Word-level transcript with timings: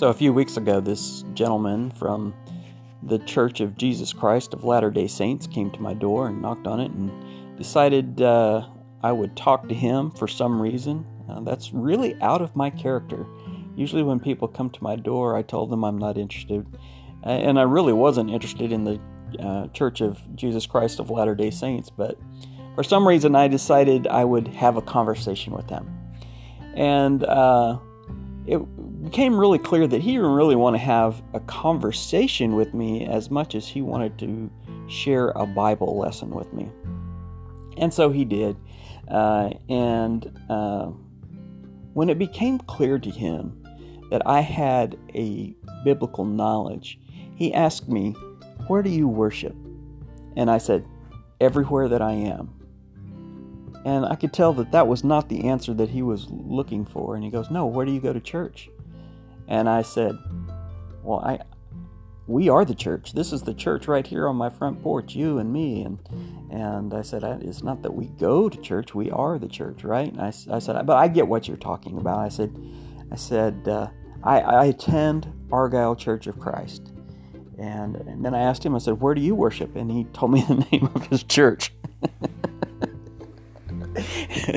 So, 0.00 0.08
a 0.08 0.14
few 0.14 0.32
weeks 0.32 0.56
ago, 0.56 0.80
this 0.80 1.26
gentleman 1.34 1.90
from 1.90 2.32
the 3.02 3.18
Church 3.18 3.60
of 3.60 3.76
Jesus 3.76 4.14
Christ 4.14 4.54
of 4.54 4.64
Latter 4.64 4.90
day 4.90 5.06
Saints 5.06 5.46
came 5.46 5.70
to 5.72 5.82
my 5.82 5.92
door 5.92 6.28
and 6.28 6.40
knocked 6.40 6.66
on 6.66 6.80
it 6.80 6.90
and 6.90 7.12
decided 7.58 8.22
uh, 8.22 8.66
I 9.02 9.12
would 9.12 9.36
talk 9.36 9.68
to 9.68 9.74
him 9.74 10.10
for 10.10 10.26
some 10.26 10.58
reason. 10.58 11.04
Uh, 11.28 11.40
that's 11.40 11.74
really 11.74 12.18
out 12.22 12.40
of 12.40 12.56
my 12.56 12.70
character. 12.70 13.26
Usually, 13.76 14.02
when 14.02 14.18
people 14.18 14.48
come 14.48 14.70
to 14.70 14.82
my 14.82 14.96
door, 14.96 15.36
I 15.36 15.42
told 15.42 15.68
them 15.68 15.84
I'm 15.84 15.98
not 15.98 16.16
interested. 16.16 16.66
And 17.22 17.58
I 17.58 17.64
really 17.64 17.92
wasn't 17.92 18.30
interested 18.30 18.72
in 18.72 18.84
the 18.84 19.00
uh, 19.38 19.66
Church 19.66 20.00
of 20.00 20.18
Jesus 20.34 20.64
Christ 20.64 20.98
of 20.98 21.10
Latter 21.10 21.34
day 21.34 21.50
Saints, 21.50 21.90
but 21.90 22.18
for 22.74 22.82
some 22.82 23.06
reason, 23.06 23.36
I 23.36 23.48
decided 23.48 24.06
I 24.06 24.24
would 24.24 24.48
have 24.48 24.78
a 24.78 24.82
conversation 24.82 25.52
with 25.52 25.68
them. 25.68 25.94
And 26.74 27.22
uh, 27.22 27.78
it 28.46 28.62
became 29.10 29.36
really 29.36 29.58
clear 29.58 29.88
that 29.88 30.00
he 30.00 30.12
didn't 30.12 30.30
really 30.30 30.54
want 30.54 30.74
to 30.74 30.78
have 30.78 31.20
a 31.34 31.40
conversation 31.40 32.54
with 32.54 32.72
me 32.72 33.04
as 33.06 33.28
much 33.28 33.56
as 33.56 33.66
he 33.66 33.82
wanted 33.82 34.16
to 34.16 34.48
share 34.86 35.30
a 35.30 35.44
Bible 35.44 35.98
lesson 35.98 36.30
with 36.30 36.52
me. 36.52 36.70
And 37.76 37.92
so 37.92 38.10
he 38.10 38.24
did. 38.24 38.56
Uh, 39.08 39.50
and 39.68 40.32
uh, 40.48 40.86
when 41.92 42.08
it 42.08 42.20
became 42.20 42.60
clear 42.60 43.00
to 43.00 43.10
him 43.10 43.60
that 44.12 44.22
I 44.26 44.42
had 44.42 44.96
a 45.12 45.56
biblical 45.84 46.24
knowledge, 46.24 47.00
he 47.34 47.52
asked 47.52 47.88
me, 47.88 48.12
Where 48.68 48.80
do 48.80 48.90
you 48.90 49.08
worship? 49.08 49.56
And 50.36 50.48
I 50.48 50.58
said, 50.58 50.86
Everywhere 51.40 51.88
that 51.88 52.00
I 52.00 52.12
am. 52.12 52.54
And 53.84 54.06
I 54.06 54.14
could 54.14 54.32
tell 54.32 54.52
that 54.52 54.70
that 54.70 54.86
was 54.86 55.02
not 55.02 55.28
the 55.28 55.48
answer 55.48 55.74
that 55.74 55.90
he 55.90 56.02
was 56.02 56.28
looking 56.30 56.84
for. 56.84 57.16
And 57.16 57.24
he 57.24 57.30
goes, 57.30 57.50
No, 57.50 57.66
where 57.66 57.84
do 57.84 57.90
you 57.90 58.00
go 58.00 58.12
to 58.12 58.20
church? 58.20 58.70
And 59.50 59.68
I 59.68 59.82
said, 59.82 60.16
Well, 61.02 61.18
I, 61.18 61.40
we 62.26 62.48
are 62.48 62.64
the 62.64 62.74
church. 62.74 63.12
This 63.12 63.32
is 63.32 63.42
the 63.42 63.52
church 63.52 63.88
right 63.88 64.06
here 64.06 64.28
on 64.28 64.36
my 64.36 64.48
front 64.48 64.82
porch, 64.82 65.14
you 65.14 65.38
and 65.38 65.52
me. 65.52 65.82
And 65.82 65.98
and 66.50 66.94
I 66.94 67.02
said, 67.02 67.22
it's 67.42 67.62
not 67.62 67.82
that 67.82 67.92
we 67.92 68.06
go 68.06 68.48
to 68.48 68.60
church, 68.60 68.92
we 68.92 69.10
are 69.10 69.38
the 69.38 69.48
church, 69.48 69.84
right? 69.84 70.10
And 70.10 70.20
I, 70.20 70.32
I 70.50 70.58
said, 70.58 70.84
but 70.84 70.96
I 70.96 71.06
get 71.06 71.28
what 71.28 71.46
you're 71.46 71.56
talking 71.56 71.98
about. 71.98 72.18
I 72.18 72.28
said, 72.28 72.52
I 73.12 73.14
said, 73.14 73.68
uh, 73.68 73.88
I, 74.24 74.40
I 74.40 74.64
attend 74.66 75.32
Argyle 75.52 75.94
Church 75.94 76.26
of 76.26 76.40
Christ. 76.40 76.92
And, 77.56 77.96
and 77.96 78.24
then 78.24 78.34
I 78.34 78.40
asked 78.40 78.66
him, 78.66 78.74
I 78.74 78.78
said, 78.78 79.00
where 79.00 79.14
do 79.14 79.20
you 79.20 79.36
worship? 79.36 79.76
And 79.76 79.92
he 79.92 80.04
told 80.12 80.32
me 80.32 80.42
the 80.48 80.66
name 80.72 80.90
of 80.92 81.06
his 81.06 81.22
church. 81.22 81.72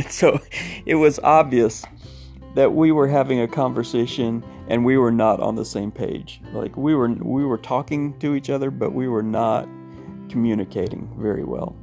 so 0.10 0.40
it 0.86 0.96
was 0.96 1.20
obvious 1.20 1.86
that 2.56 2.74
we 2.74 2.92
were 2.92 3.08
having 3.08 3.40
a 3.40 3.48
conversation 3.48 4.44
and 4.68 4.86
we 4.86 4.98
were 4.98 5.12
not 5.12 5.40
on 5.40 5.56
the 5.56 5.66
same 5.66 5.92
page. 5.92 6.42
Like 6.54 6.76
we 6.78 6.96
were 6.96 7.10
we 7.10 7.46
were 7.46 7.58
talking 7.58 8.18
to 8.20 8.36
each 8.36 8.50
other, 8.50 8.72
but 8.72 8.94
we 8.94 9.08
were 9.08 9.24
not 9.24 9.68
communicating 10.30 11.10
very 11.18 11.44
well. 11.44 11.76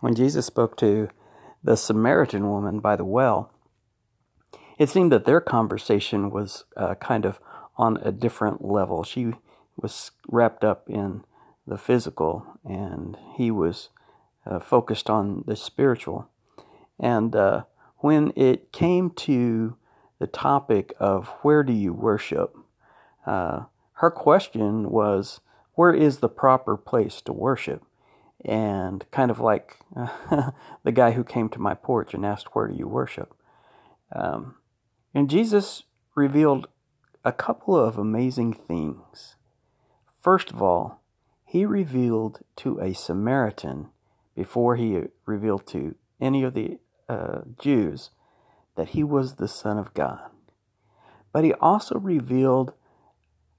When 0.00 0.14
Jesus 0.14 0.46
spoke 0.46 0.76
to 0.78 1.08
the 1.62 1.76
Samaritan 1.76 2.48
woman 2.48 2.80
by 2.80 2.94
the 2.96 3.04
well, 3.04 3.50
it 4.78 4.90
seemed 4.90 5.10
that 5.12 5.24
their 5.24 5.40
conversation 5.40 6.30
was 6.30 6.64
uh, 6.76 6.94
kind 6.96 7.24
of 7.24 7.40
on 7.76 7.96
a 8.02 8.12
different 8.12 8.64
level. 8.64 9.02
She 9.02 9.32
was 9.76 10.10
wrapped 10.28 10.62
up 10.62 10.88
in 10.88 11.24
the 11.66 11.78
physical, 11.78 12.44
and 12.64 13.16
he 13.36 13.50
was 13.50 13.88
uh, 14.46 14.58
focused 14.58 15.08
on 15.08 15.44
the 15.46 15.56
spiritual. 15.56 16.28
And 17.00 17.34
uh, 17.34 17.64
when 18.04 18.34
it 18.36 18.70
came 18.70 19.08
to 19.08 19.78
the 20.18 20.26
topic 20.26 20.92
of 21.00 21.28
where 21.40 21.62
do 21.62 21.72
you 21.72 21.90
worship, 21.90 22.54
uh, 23.24 23.60
her 23.94 24.10
question 24.10 24.90
was, 24.90 25.40
Where 25.72 25.94
is 25.94 26.18
the 26.18 26.28
proper 26.28 26.76
place 26.76 27.22
to 27.22 27.32
worship? 27.32 27.82
And 28.44 29.10
kind 29.10 29.30
of 29.30 29.40
like 29.40 29.78
the 29.96 30.92
guy 30.92 31.12
who 31.12 31.24
came 31.24 31.48
to 31.48 31.58
my 31.58 31.72
porch 31.72 32.12
and 32.12 32.26
asked, 32.26 32.54
Where 32.54 32.68
do 32.68 32.74
you 32.74 32.86
worship? 32.86 33.34
Um, 34.14 34.56
and 35.14 35.30
Jesus 35.30 35.84
revealed 36.14 36.68
a 37.24 37.32
couple 37.32 37.74
of 37.74 37.96
amazing 37.96 38.52
things. 38.52 39.36
First 40.20 40.50
of 40.50 40.60
all, 40.60 41.00
he 41.42 41.64
revealed 41.64 42.40
to 42.56 42.78
a 42.80 42.92
Samaritan 42.92 43.88
before 44.36 44.76
he 44.76 45.04
revealed 45.24 45.66
to 45.68 45.94
any 46.20 46.42
of 46.42 46.52
the 46.52 46.80
uh, 47.08 47.42
Jews 47.58 48.10
that 48.76 48.90
he 48.90 49.04
was 49.04 49.34
the 49.34 49.48
Son 49.48 49.78
of 49.78 49.94
God. 49.94 50.20
But 51.32 51.44
he 51.44 51.52
also 51.54 51.98
revealed 51.98 52.72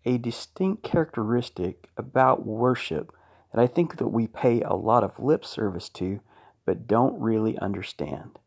a 0.06 0.18
distinct 0.18 0.84
characteristic 0.84 1.90
about 1.98 2.46
worship 2.46 3.14
that 3.54 3.62
I 3.62 3.68
think 3.68 3.98
that 3.98 4.08
we 4.08 4.28
pay 4.28 4.62
a 4.62 4.74
lot 4.74 5.04
of 5.04 5.20
lip 5.20 5.46
service 5.46 5.90
to 5.90 6.20
but 6.66 6.88
don't 6.88 7.20
really 7.20 7.58
understand. 7.60 8.40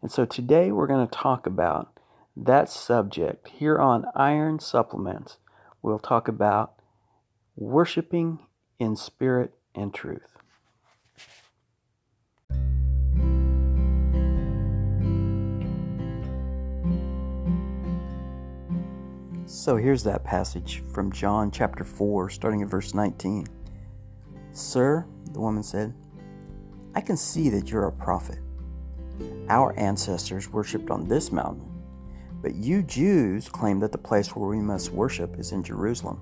And 0.00 0.10
so 0.10 0.24
today 0.24 0.70
we're 0.70 0.86
going 0.86 1.06
to 1.06 1.12
talk 1.12 1.46
about 1.46 1.98
that 2.36 2.68
subject 2.68 3.48
here 3.48 3.78
on 3.78 4.06
Iron 4.14 4.60
Supplements. 4.60 5.38
We'll 5.82 5.98
talk 5.98 6.28
about 6.28 6.74
worshiping 7.56 8.40
in 8.78 8.94
spirit 8.94 9.54
and 9.74 9.92
truth. 9.92 10.35
So 19.66 19.76
here's 19.76 20.04
that 20.04 20.22
passage 20.22 20.80
from 20.92 21.10
John 21.10 21.50
chapter 21.50 21.82
4, 21.82 22.30
starting 22.30 22.62
at 22.62 22.68
verse 22.68 22.94
19. 22.94 23.48
Sir, 24.52 25.04
the 25.32 25.40
woman 25.40 25.64
said, 25.64 25.92
I 26.94 27.00
can 27.00 27.16
see 27.16 27.48
that 27.48 27.68
you're 27.68 27.88
a 27.88 27.92
prophet. 27.92 28.38
Our 29.48 29.76
ancestors 29.76 30.48
worshipped 30.48 30.88
on 30.88 31.08
this 31.08 31.32
mountain, 31.32 31.68
but 32.42 32.54
you 32.54 32.84
Jews 32.84 33.48
claim 33.48 33.80
that 33.80 33.90
the 33.90 33.98
place 33.98 34.36
where 34.36 34.48
we 34.48 34.60
must 34.60 34.92
worship 34.92 35.36
is 35.36 35.50
in 35.50 35.64
Jerusalem. 35.64 36.20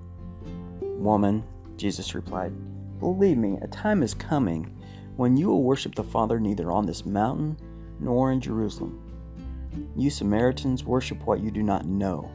Woman, 0.81 1.43
Jesus 1.77 2.15
replied, 2.15 2.51
Believe 2.99 3.37
me, 3.37 3.59
a 3.61 3.67
time 3.67 4.01
is 4.01 4.15
coming 4.15 4.75
when 5.17 5.37
you 5.37 5.49
will 5.49 5.61
worship 5.61 5.93
the 5.93 6.03
Father 6.03 6.39
neither 6.39 6.71
on 6.71 6.87
this 6.87 7.05
mountain 7.05 7.57
nor 7.99 8.31
in 8.31 8.41
Jerusalem. 8.41 8.99
You 9.95 10.09
Samaritans 10.09 10.83
worship 10.83 11.27
what 11.27 11.41
you 11.41 11.51
do 11.51 11.61
not 11.61 11.85
know 11.85 12.31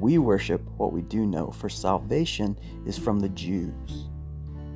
we 0.00 0.18
worship 0.18 0.62
what 0.78 0.92
we 0.92 1.02
do 1.02 1.26
know, 1.26 1.50
for 1.50 1.68
salvation 1.68 2.58
is 2.86 2.98
from 2.98 3.20
the 3.20 3.28
Jews. 3.28 4.08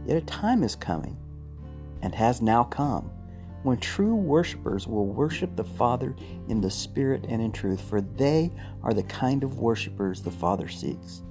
Yet 0.06 0.18
a 0.18 0.26
time 0.26 0.62
is 0.62 0.76
coming, 0.76 1.16
and 2.02 2.14
has 2.14 2.42
now 2.42 2.64
come, 2.64 3.10
when 3.62 3.78
true 3.78 4.14
worshippers 4.14 4.86
will 4.86 5.06
worship 5.06 5.56
the 5.56 5.64
Father 5.64 6.14
in 6.48 6.60
the 6.60 6.70
Spirit 6.70 7.24
and 7.26 7.40
in 7.40 7.50
truth, 7.50 7.80
for 7.80 8.02
they 8.02 8.52
are 8.82 8.92
the 8.92 9.02
kind 9.04 9.42
of 9.42 9.58
worshippers 9.58 10.20
the 10.20 10.30
Father 10.30 10.68
seeks. 10.68 11.22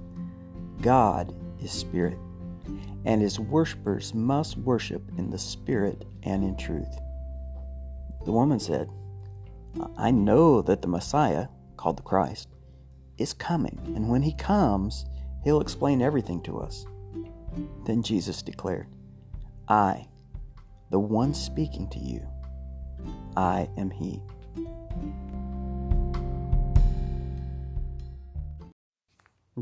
God 0.82 1.36
is 1.62 1.72
Spirit, 1.72 2.18
and 3.06 3.22
his 3.22 3.40
worshippers 3.40 4.16
must 4.16 4.58
worship 4.58 5.04
in 5.20 5.30
the 5.30 5.38
Spirit 5.38 6.06
and 6.24 6.44
in 6.44 6.58
truth. 6.58 7.00
The 8.26 8.32
woman 8.32 8.60
said, 8.60 8.90
I 9.98 10.10
know 10.10 10.64
that 10.64 10.82
the 10.82 10.88
Messiah, 10.88 11.48
called 11.78 11.98
the 11.98 12.04
Christ, 12.04 12.50
is 13.18 13.34
coming, 13.34 13.80
and 13.96 14.10
when 14.10 14.22
he 14.22 14.34
comes, 14.34 15.06
he'll 15.44 15.62
explain 15.62 16.02
everything 16.02 16.42
to 16.44 16.60
us. 16.60 16.86
Then 17.86 18.02
Jesus 18.02 18.42
declared, 18.42 18.88
I, 19.68 20.08
the 20.90 21.00
one 21.00 21.34
speaking 21.34 21.90
to 21.90 22.00
you, 22.00 22.26
I 23.36 23.70
am 23.78 23.92
he. 23.92 24.22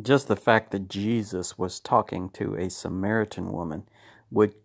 Just 0.01 0.29
the 0.29 0.37
fact 0.37 0.71
that 0.71 0.87
Jesus 0.87 1.57
was 1.57 1.79
talking 1.79 2.29
to 2.29 2.55
a 2.55 2.69
Samaritan 2.69 3.51
woman 3.51 3.83
would 4.29 4.55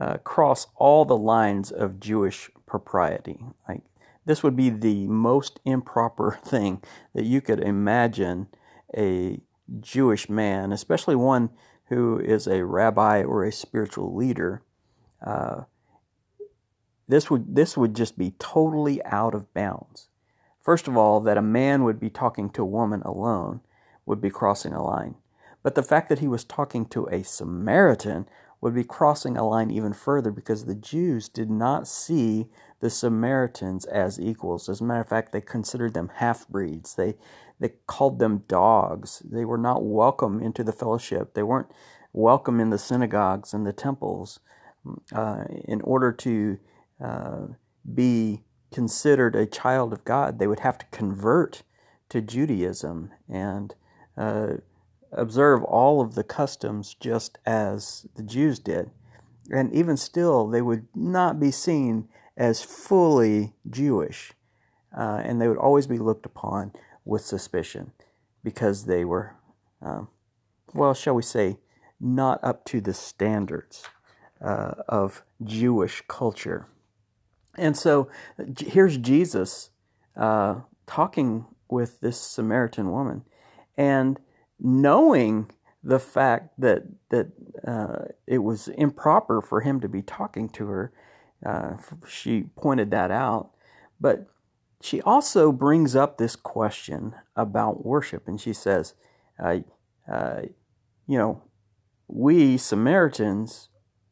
uh, 0.00 0.16
cross 0.18 0.66
all 0.76 1.04
the 1.04 1.16
lines 1.16 1.70
of 1.70 2.00
Jewish 2.00 2.50
propriety. 2.66 3.38
Like 3.68 3.82
this 4.26 4.42
would 4.42 4.56
be 4.56 4.68
the 4.68 5.06
most 5.06 5.60
improper 5.64 6.38
thing 6.44 6.82
that 7.14 7.24
you 7.24 7.40
could 7.40 7.60
imagine 7.60 8.48
a 8.96 9.40
Jewish 9.80 10.28
man, 10.28 10.72
especially 10.72 11.16
one 11.16 11.50
who 11.88 12.18
is 12.18 12.46
a 12.46 12.64
rabbi 12.64 13.22
or 13.22 13.44
a 13.44 13.52
spiritual 13.52 14.14
leader. 14.14 14.62
Uh, 15.24 15.62
this 17.08 17.30
would 17.30 17.54
this 17.54 17.76
would 17.76 17.94
just 17.94 18.18
be 18.18 18.34
totally 18.38 19.02
out 19.04 19.34
of 19.34 19.52
bounds. 19.54 20.08
First 20.60 20.88
of 20.88 20.96
all, 20.96 21.20
that 21.20 21.38
a 21.38 21.42
man 21.42 21.84
would 21.84 22.00
be 22.00 22.10
talking 22.10 22.50
to 22.50 22.62
a 22.62 22.66
woman 22.66 23.02
alone 23.02 23.60
would 24.04 24.20
be 24.20 24.30
crossing 24.30 24.72
a 24.72 24.82
line. 24.82 25.14
But 25.62 25.76
the 25.76 25.82
fact 25.82 26.08
that 26.08 26.18
he 26.18 26.28
was 26.28 26.44
talking 26.44 26.86
to 26.86 27.06
a 27.06 27.22
Samaritan 27.22 28.28
would 28.60 28.74
be 28.74 28.84
crossing 28.84 29.36
a 29.36 29.46
line 29.46 29.70
even 29.70 29.92
further 29.92 30.30
because 30.30 30.64
the 30.64 30.74
Jews 30.74 31.28
did 31.28 31.50
not 31.50 31.86
see 31.86 32.48
the 32.80 32.90
Samaritans 32.90 33.84
as 33.86 34.20
equals. 34.20 34.68
As 34.68 34.80
a 34.80 34.84
matter 34.84 35.00
of 35.00 35.08
fact, 35.08 35.32
they 35.32 35.40
considered 35.40 35.94
them 35.94 36.10
half 36.16 36.46
breeds. 36.48 36.94
They 36.94 37.14
they 37.58 37.70
called 37.86 38.18
them 38.18 38.44
dogs. 38.48 39.22
They 39.24 39.44
were 39.44 39.58
not 39.58 39.82
welcome 39.82 40.42
into 40.42 40.62
the 40.62 40.72
fellowship. 40.72 41.34
They 41.34 41.42
weren't 41.42 41.70
welcome 42.12 42.60
in 42.60 42.70
the 42.70 42.78
synagogues 42.78 43.54
and 43.54 43.66
the 43.66 43.72
temples. 43.72 44.40
Uh, 45.12 45.44
in 45.64 45.80
order 45.80 46.12
to 46.12 46.58
uh, 47.02 47.46
be 47.94 48.42
considered 48.72 49.34
a 49.34 49.46
child 49.46 49.92
of 49.92 50.04
God, 50.04 50.38
they 50.38 50.46
would 50.46 50.60
have 50.60 50.78
to 50.78 50.86
convert 50.92 51.62
to 52.10 52.20
Judaism 52.20 53.10
and 53.28 53.74
uh, 54.16 54.54
observe 55.12 55.64
all 55.64 56.00
of 56.00 56.14
the 56.14 56.22
customs 56.22 56.94
just 56.94 57.38
as 57.46 58.06
the 58.14 58.22
Jews 58.22 58.58
did. 58.58 58.90
And 59.50 59.72
even 59.72 59.96
still, 59.96 60.46
they 60.46 60.62
would 60.62 60.86
not 60.94 61.40
be 61.40 61.50
seen 61.50 62.08
as 62.36 62.62
fully 62.62 63.54
Jewish, 63.68 64.32
uh, 64.96 65.20
and 65.24 65.40
they 65.40 65.48
would 65.48 65.58
always 65.58 65.86
be 65.86 65.98
looked 65.98 66.26
upon 66.26 66.72
with 67.04 67.22
suspicion 67.22 67.92
because 68.42 68.84
they 68.84 69.04
were, 69.04 69.36
um, 69.82 70.08
well, 70.74 70.94
shall 70.94 71.14
we 71.14 71.22
say, 71.22 71.58
not 72.00 72.42
up 72.42 72.64
to 72.66 72.80
the 72.80 72.94
standards 72.94 73.84
uh, 74.40 74.74
of 74.88 75.22
Jewish 75.42 76.02
culture. 76.08 76.66
And 77.56 77.76
so 77.76 78.08
here's 78.58 78.98
Jesus 78.98 79.70
uh, 80.16 80.60
talking 80.86 81.46
with 81.68 82.00
this 82.00 82.20
Samaritan 82.20 82.90
woman, 82.90 83.24
and 83.76 84.20
knowing 84.60 85.50
the 85.82 85.98
fact 85.98 86.50
that 86.58 86.82
that 87.08 87.28
uh, 87.66 88.06
it 88.26 88.38
was 88.38 88.68
improper 88.68 89.40
for 89.40 89.60
him 89.60 89.80
to 89.80 89.88
be 89.88 90.02
talking 90.02 90.48
to 90.50 90.66
her, 90.66 90.92
uh, 91.44 91.76
she 92.08 92.44
pointed 92.56 92.90
that 92.90 93.10
out. 93.10 93.50
But 94.00 94.26
she 94.80 95.00
also 95.02 95.52
brings 95.52 95.96
up 95.96 96.18
this 96.18 96.36
question 96.36 97.14
about 97.34 97.84
worship, 97.84 98.28
and 98.28 98.40
she 98.40 98.52
says, 98.52 98.94
uh, 99.42 99.58
uh 100.10 100.42
"You 101.06 101.18
know, 101.18 101.42
we 102.08 102.56
Samaritans 102.56 103.68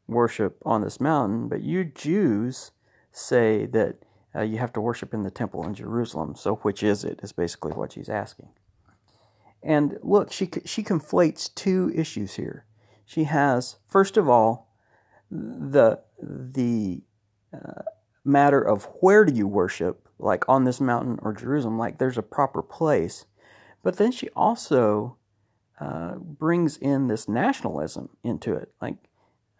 worship 0.07 0.61
on 0.65 0.81
this 0.81 0.99
mountain, 0.99 1.47
but 1.47 1.61
you 1.61 1.85
Jews 1.85 2.71
say 3.11 3.65
that." 3.67 3.97
Uh, 4.37 4.41
you 4.41 4.57
have 4.57 4.73
to 4.73 4.81
worship 4.81 5.13
in 5.13 5.21
the 5.21 5.31
temple 5.31 5.65
in 5.65 5.73
Jerusalem. 5.73 6.35
So, 6.35 6.55
which 6.55 6.83
is 6.83 7.05
it? 7.05 7.21
Is 7.23 7.31
basically 7.31 7.71
what 7.71 7.93
she's 7.93 8.09
asking. 8.09 8.49
And 9.65 9.97
look, 10.03 10.31
she, 10.31 10.49
she 10.63 10.83
conflates 10.83 11.53
two 11.53 11.91
issues 11.95 12.35
here. 12.35 12.65
She 13.03 13.23
has, 13.23 13.77
first 13.87 14.15
of 14.15 14.29
all, 14.29 14.71
the, 15.31 16.01
the 16.21 17.01
uh, 17.55 17.81
matter 18.23 18.61
of 18.61 18.87
where 19.01 19.25
do 19.25 19.33
you 19.33 19.47
worship, 19.47 20.07
like 20.19 20.47
on 20.49 20.63
this 20.63 20.81
mountain 20.81 21.19
or 21.21 21.33
Jerusalem, 21.33 21.77
like 21.77 21.97
there's 21.97 22.17
a 22.17 22.23
proper 22.23 22.61
place. 22.61 23.25
But 23.83 23.97
then 23.97 24.11
she 24.11 24.29
also 24.35 25.17
uh, 25.79 26.15
brings 26.15 26.77
in 26.77 27.07
this 27.07 27.27
nationalism 27.27 28.09
into 28.23 28.53
it. 28.53 28.71
Like, 28.81 28.95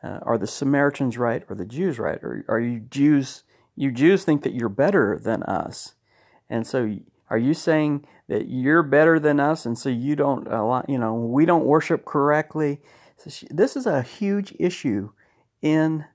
uh, 0.03 0.19
are 0.23 0.37
the 0.37 0.47
Samaritans 0.47 1.17
right 1.17 1.43
or 1.49 1.55
the 1.55 1.65
Jews 1.65 1.99
right? 1.99 2.19
Or 2.23 2.45
are 2.47 2.59
you 2.59 2.79
Jews? 2.79 3.43
You 3.75 3.91
Jews 3.91 4.23
think 4.23 4.43
that 4.43 4.53
you're 4.53 4.69
better 4.69 5.19
than 5.21 5.43
us, 5.43 5.95
and 6.49 6.65
so 6.65 6.97
are 7.29 7.37
you 7.37 7.53
saying 7.53 8.05
that 8.27 8.47
you're 8.47 8.83
better 8.83 9.19
than 9.19 9.39
us 9.39 9.65
and 9.65 9.77
so 9.77 9.89
you 9.89 10.15
don't, 10.15 10.45
you 10.87 10.97
know, 10.97 11.13
we 11.15 11.45
don't 11.45 11.65
worship 11.65 12.05
correctly? 12.05 12.79
So 13.17 13.47
this 13.49 13.75
is 13.75 13.85
a 13.85 14.01
huge 14.01 14.53
issue 14.59 15.11
in, 15.61 16.05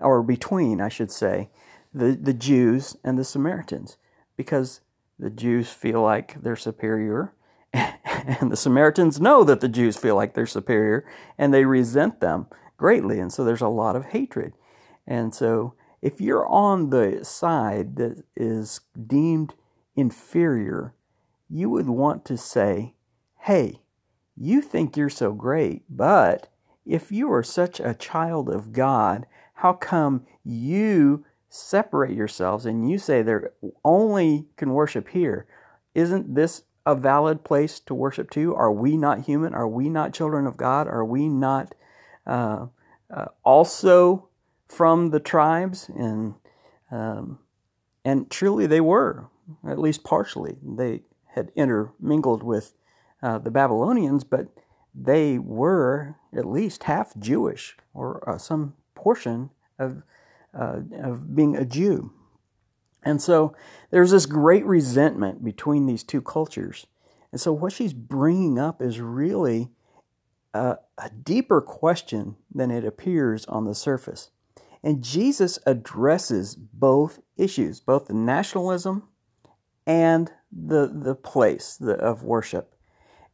or 0.00 0.22
between, 0.22 0.80
I 0.80 0.88
should 0.88 1.10
say, 1.10 1.50
the, 1.92 2.12
the 2.12 2.34
Jews 2.34 2.96
and 3.02 3.18
the 3.18 3.24
Samaritans 3.24 3.96
because 4.36 4.80
the 5.18 5.30
Jews 5.30 5.70
feel 5.70 6.02
like 6.02 6.42
they're 6.42 6.56
superior 6.56 7.34
and 7.72 8.50
the 8.50 8.56
Samaritans 8.56 9.20
know 9.20 9.44
that 9.44 9.60
the 9.60 9.68
Jews 9.68 9.96
feel 9.96 10.16
like 10.16 10.34
they're 10.34 10.46
superior 10.46 11.04
and 11.38 11.52
they 11.52 11.64
resent 11.64 12.20
them 12.20 12.46
greatly. 12.76 13.20
And 13.20 13.32
so 13.32 13.44
there's 13.44 13.60
a 13.60 13.68
lot 13.68 13.96
of 13.96 14.06
hatred. 14.06 14.54
And 15.06 15.34
so 15.34 15.74
if 16.02 16.20
you're 16.20 16.46
on 16.46 16.90
the 16.90 17.24
side 17.24 17.96
that 17.96 18.24
is 18.36 18.80
deemed 19.06 19.54
inferior, 19.94 20.94
you 21.48 21.68
would 21.70 21.88
want 21.88 22.24
to 22.26 22.36
say, 22.36 22.94
Hey, 23.40 23.80
you 24.36 24.62
think 24.62 24.96
you're 24.96 25.10
so 25.10 25.32
great, 25.32 25.82
but 25.88 26.48
if 26.86 27.12
you 27.12 27.30
are 27.32 27.42
such 27.42 27.80
a 27.80 27.94
child 27.94 28.48
of 28.48 28.72
God, 28.72 29.26
how 29.60 29.74
come 29.74 30.24
you 30.42 31.22
separate 31.50 32.16
yourselves 32.16 32.64
and 32.64 32.90
you 32.90 32.96
say 32.96 33.20
there 33.20 33.52
only 33.84 34.46
can 34.56 34.72
worship 34.72 35.08
here? 35.08 35.46
Isn't 35.94 36.34
this 36.34 36.62
a 36.86 36.94
valid 36.94 37.44
place 37.44 37.78
to 37.80 37.94
worship 37.94 38.30
too? 38.30 38.54
Are 38.54 38.72
we 38.72 38.96
not 38.96 39.26
human? 39.26 39.52
Are 39.52 39.68
we 39.68 39.90
not 39.90 40.14
children 40.14 40.46
of 40.46 40.56
God? 40.56 40.88
Are 40.88 41.04
we 41.04 41.28
not 41.28 41.74
uh, 42.26 42.68
uh, 43.14 43.26
also 43.44 44.30
from 44.66 45.10
the 45.10 45.20
tribes? 45.20 45.90
And 45.94 46.36
um, 46.90 47.38
and 48.02 48.30
truly 48.30 48.66
they 48.66 48.80
were 48.80 49.28
at 49.68 49.78
least 49.78 50.04
partially. 50.04 50.56
They 50.62 51.02
had 51.34 51.52
intermingled 51.54 52.42
with 52.42 52.72
uh, 53.22 53.38
the 53.38 53.50
Babylonians, 53.50 54.24
but 54.24 54.46
they 54.94 55.38
were 55.38 56.16
at 56.34 56.46
least 56.46 56.84
half 56.84 57.14
Jewish 57.18 57.76
or 57.92 58.26
uh, 58.26 58.38
some 58.38 58.74
portion 59.00 59.50
of, 59.78 60.02
uh, 60.54 60.80
of 61.02 61.34
being 61.34 61.56
a 61.56 61.64
Jew. 61.64 62.12
And 63.02 63.20
so 63.22 63.54
there's 63.90 64.10
this 64.10 64.26
great 64.26 64.64
resentment 64.66 65.42
between 65.42 65.86
these 65.86 66.04
two 66.04 66.20
cultures. 66.20 66.86
And 67.32 67.40
so 67.40 67.52
what 67.52 67.72
she's 67.72 67.92
bringing 67.92 68.58
up 68.58 68.82
is 68.82 69.00
really 69.00 69.70
a, 70.52 70.76
a 70.98 71.10
deeper 71.10 71.60
question 71.60 72.36
than 72.52 72.70
it 72.70 72.84
appears 72.84 73.46
on 73.46 73.64
the 73.64 73.74
surface. 73.74 74.30
And 74.82 75.02
Jesus 75.02 75.58
addresses 75.66 76.54
both 76.54 77.20
issues, 77.36 77.80
both 77.80 78.06
the 78.06 78.14
nationalism 78.14 79.08
and 79.86 80.30
the 80.52 80.90
the 80.92 81.14
place 81.14 81.80
of 81.80 82.22
worship. 82.22 82.74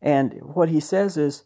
And 0.03 0.35
what 0.43 0.69
he 0.69 0.81
says 0.81 1.17
is 1.17 1.45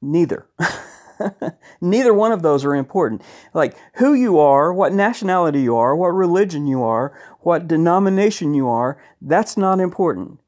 neither. 0.00 0.48
neither 1.80 2.14
one 2.14 2.32
of 2.32 2.42
those 2.42 2.64
are 2.64 2.74
important. 2.74 3.22
Like 3.54 3.76
who 3.94 4.14
you 4.14 4.38
are, 4.38 4.72
what 4.72 4.92
nationality 4.92 5.62
you 5.62 5.76
are, 5.76 5.96
what 5.96 6.08
religion 6.08 6.66
you 6.66 6.82
are, 6.82 7.16
what 7.40 7.68
denomination 7.68 8.54
you 8.54 8.68
are, 8.68 9.02
that's 9.20 9.56
not 9.56 9.80
important. 9.80 10.40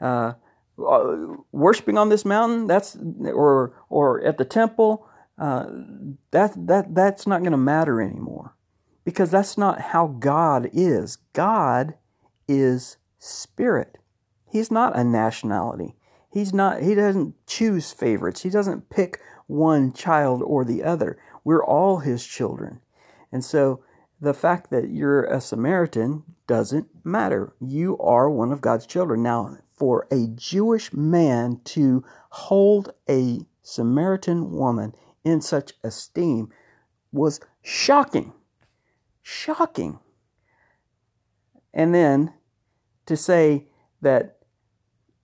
Uh, 0.00 0.34
uh 0.78 1.16
worshiping 1.52 1.98
on 1.98 2.08
this 2.08 2.24
mountain, 2.24 2.66
that's 2.66 2.96
or 3.24 3.74
or 3.88 4.22
at 4.24 4.38
the 4.38 4.44
temple, 4.44 5.08
uh, 5.38 5.66
that 6.30 6.52
that 6.56 6.94
that's 6.94 7.26
not 7.26 7.40
going 7.40 7.52
to 7.52 7.58
matter 7.58 8.00
anymore, 8.00 8.54
because 9.04 9.30
that's 9.30 9.58
not 9.58 9.80
how 9.80 10.06
God 10.06 10.70
is. 10.72 11.16
God 11.32 11.94
is 12.46 12.96
spirit. 13.18 13.98
He's 14.50 14.70
not 14.70 14.96
a 14.96 15.04
nationality. 15.04 15.96
He's 16.30 16.52
not 16.52 16.82
he 16.82 16.94
doesn't 16.94 17.34
choose 17.46 17.92
favorites. 17.92 18.42
He 18.42 18.50
doesn't 18.50 18.90
pick 18.90 19.20
one 19.48 19.92
child 19.92 20.42
or 20.42 20.64
the 20.64 20.84
other. 20.84 21.18
We're 21.42 21.64
all 21.64 21.98
his 21.98 22.24
children. 22.24 22.80
And 23.32 23.44
so 23.44 23.82
the 24.20 24.34
fact 24.34 24.70
that 24.70 24.90
you're 24.90 25.24
a 25.24 25.40
Samaritan 25.40 26.22
doesn't 26.46 26.88
matter. 27.04 27.52
You 27.60 27.98
are 27.98 28.30
one 28.30 28.52
of 28.52 28.60
God's 28.60 28.86
children. 28.86 29.22
Now, 29.22 29.58
for 29.74 30.06
a 30.10 30.28
Jewish 30.28 30.92
man 30.92 31.60
to 31.64 32.04
hold 32.30 32.92
a 33.08 33.40
Samaritan 33.62 34.52
woman 34.52 34.94
in 35.24 35.40
such 35.40 35.72
esteem 35.84 36.50
was 37.12 37.40
shocking. 37.62 38.32
Shocking. 39.22 39.98
And 41.72 41.94
then 41.94 42.32
to 43.06 43.16
say 43.16 43.68
that 44.00 44.38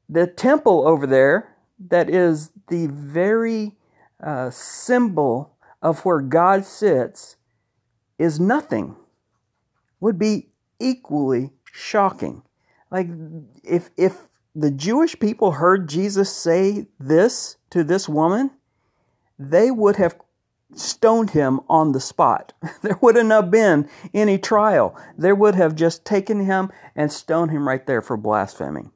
the 0.09 0.27
temple 0.27 0.87
over 0.87 1.07
there, 1.07 1.57
that 1.89 2.09
is 2.09 2.53
the 2.69 2.87
very 2.87 3.77
uh, 4.23 4.51
symbol 4.51 5.57
of 5.83 6.05
where 6.05 6.21
God 6.21 6.65
sits, 6.65 7.37
is 8.19 8.41
nothing, 8.41 8.97
would 10.01 10.19
be 10.19 10.49
equally 10.79 11.51
shocking. 11.73 12.43
Like 12.91 13.09
if 13.63 13.91
if 13.97 14.29
the 14.55 14.71
Jewish 14.71 15.19
people 15.19 15.53
heard 15.53 15.89
Jesus 15.89 16.35
say 16.35 16.87
this 16.99 17.57
to 17.71 17.83
this 17.83 18.09
woman, 18.09 18.51
they 19.39 19.71
would 19.71 19.97
have 19.97 20.17
stoned 20.75 21.31
him 21.31 21.61
on 21.69 21.93
the 21.93 22.01
spot. 22.01 22.53
There 22.83 22.99
wouldn't 23.01 23.31
have 23.31 23.51
been 23.51 23.89
any 24.13 24.39
trial. 24.39 24.97
They 25.17 25.33
would 25.33 25.55
have 25.55 25.75
just 25.75 26.05
taken 26.05 26.45
him 26.45 26.71
and 26.95 27.11
stoned 27.11 27.51
him 27.51 27.67
right 27.67 27.85
there 27.87 28.03
for 28.03 28.17
blaspheming. 28.17 28.91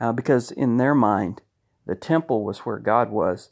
Uh, 0.00 0.12
because 0.12 0.50
in 0.50 0.76
their 0.76 0.94
mind, 0.94 1.42
the 1.86 1.94
temple 1.94 2.44
was 2.44 2.60
where 2.60 2.78
God 2.78 3.10
was, 3.10 3.50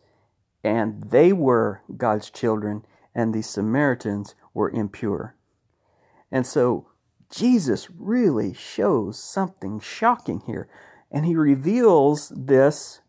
and 0.63 1.11
they 1.11 1.33
were 1.33 1.83
God's 1.97 2.31
children, 2.31 2.85
and 3.15 3.35
the 3.35 3.43
Samaritans 3.43 4.35
were 4.55 4.71
impure. 4.71 5.35
And 6.31 6.47
so 6.47 6.87
Jesus 7.31 7.89
really 7.91 8.53
shows 8.53 9.19
something 9.19 9.81
shocking 9.81 10.43
here. 10.47 10.69
And 11.11 11.25
he 11.25 11.35
reveals 11.35 12.33
this 12.37 13.01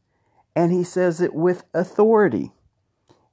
and 0.55 0.72
he 0.72 0.84
says 0.84 1.22
it 1.22 1.34
with 1.34 1.63
authority. 1.74 2.51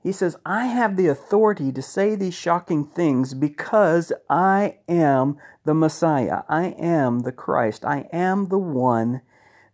He 0.01 0.13
says, 0.13 0.37
I 0.47 0.67
have 0.67 0.97
the 0.97 1.09
authority 1.09 1.73
to 1.73 1.83
say 1.83 2.15
these 2.15 2.35
shocking 2.35 2.85
things 2.85 3.35
because 3.35 4.13
I 4.31 4.79
am 4.89 5.37
the 5.65 5.75
Messiah. 5.75 6.43
I 6.49 6.69
am 6.79 7.21
the 7.21 7.33
Christ. 7.33 7.85
I 7.85 8.09
am 8.13 8.49
the 8.49 8.59
one 8.59 9.23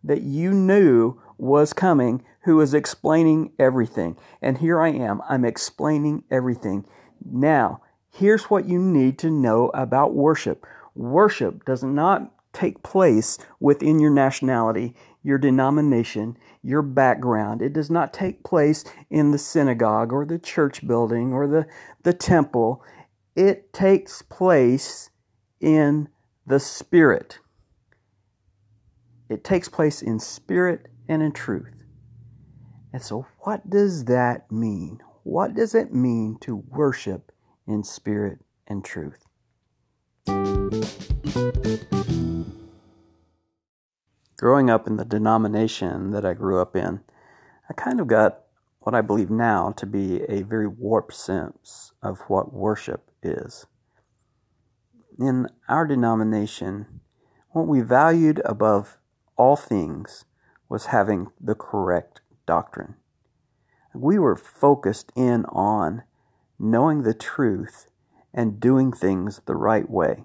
that 0.02 0.22
you 0.22 0.52
knew 0.52 1.20
was 1.36 1.72
coming 1.72 2.24
who 2.44 2.56
was 2.56 2.74
explaining 2.74 3.52
everything. 3.58 4.16
And 4.40 4.58
here 4.58 4.80
I 4.80 4.88
am. 4.88 5.22
I'm 5.28 5.44
explaining 5.44 6.24
everything. 6.30 6.86
Now, 7.24 7.80
here's 8.10 8.44
what 8.44 8.68
you 8.68 8.78
need 8.78 9.18
to 9.20 9.30
know 9.30 9.70
about 9.74 10.14
worship 10.14 10.66
worship 10.94 11.64
does 11.64 11.82
not 11.82 12.30
take 12.52 12.84
place 12.84 13.36
within 13.58 13.98
your 13.98 14.12
nationality, 14.12 14.94
your 15.24 15.38
denomination, 15.38 16.36
your 16.62 16.82
background. 16.82 17.60
It 17.60 17.72
does 17.72 17.90
not 17.90 18.12
take 18.12 18.44
place 18.44 18.84
in 19.10 19.32
the 19.32 19.38
synagogue 19.38 20.12
or 20.12 20.24
the 20.24 20.38
church 20.38 20.86
building 20.86 21.32
or 21.32 21.48
the, 21.48 21.66
the 22.04 22.12
temple. 22.12 22.84
It 23.34 23.72
takes 23.72 24.22
place 24.22 25.10
in 25.60 26.08
the 26.46 26.60
Spirit. 26.60 27.40
It 29.28 29.42
takes 29.42 29.68
place 29.68 30.02
in 30.02 30.20
spirit 30.20 30.86
and 31.08 31.22
in 31.22 31.32
truth. 31.32 31.73
And 32.94 33.02
so, 33.02 33.26
what 33.40 33.68
does 33.68 34.04
that 34.04 34.52
mean? 34.52 35.00
What 35.24 35.54
does 35.54 35.74
it 35.74 35.92
mean 35.92 36.38
to 36.42 36.54
worship 36.54 37.32
in 37.66 37.82
spirit 37.82 38.38
and 38.68 38.84
truth? 38.84 39.26
Growing 44.36 44.70
up 44.70 44.86
in 44.86 44.96
the 44.96 45.04
denomination 45.04 46.12
that 46.12 46.24
I 46.24 46.34
grew 46.34 46.60
up 46.60 46.76
in, 46.76 47.00
I 47.68 47.72
kind 47.72 47.98
of 47.98 48.06
got 48.06 48.42
what 48.78 48.94
I 48.94 49.00
believe 49.00 49.28
now 49.28 49.72
to 49.72 49.86
be 49.86 50.22
a 50.28 50.42
very 50.42 50.68
warped 50.68 51.14
sense 51.14 51.92
of 52.00 52.20
what 52.28 52.52
worship 52.52 53.10
is. 53.24 53.66
In 55.18 55.48
our 55.68 55.84
denomination, 55.84 57.00
what 57.50 57.66
we 57.66 57.80
valued 57.80 58.40
above 58.44 58.98
all 59.36 59.56
things 59.56 60.26
was 60.68 60.86
having 60.86 61.32
the 61.40 61.56
correct 61.56 62.20
doctrine. 62.46 62.94
We 63.94 64.18
were 64.18 64.36
focused 64.36 65.12
in 65.14 65.44
on 65.46 66.02
knowing 66.58 67.02
the 67.02 67.14
truth 67.14 67.86
and 68.32 68.60
doing 68.60 68.92
things 68.92 69.40
the 69.46 69.54
right 69.54 69.88
way. 69.88 70.24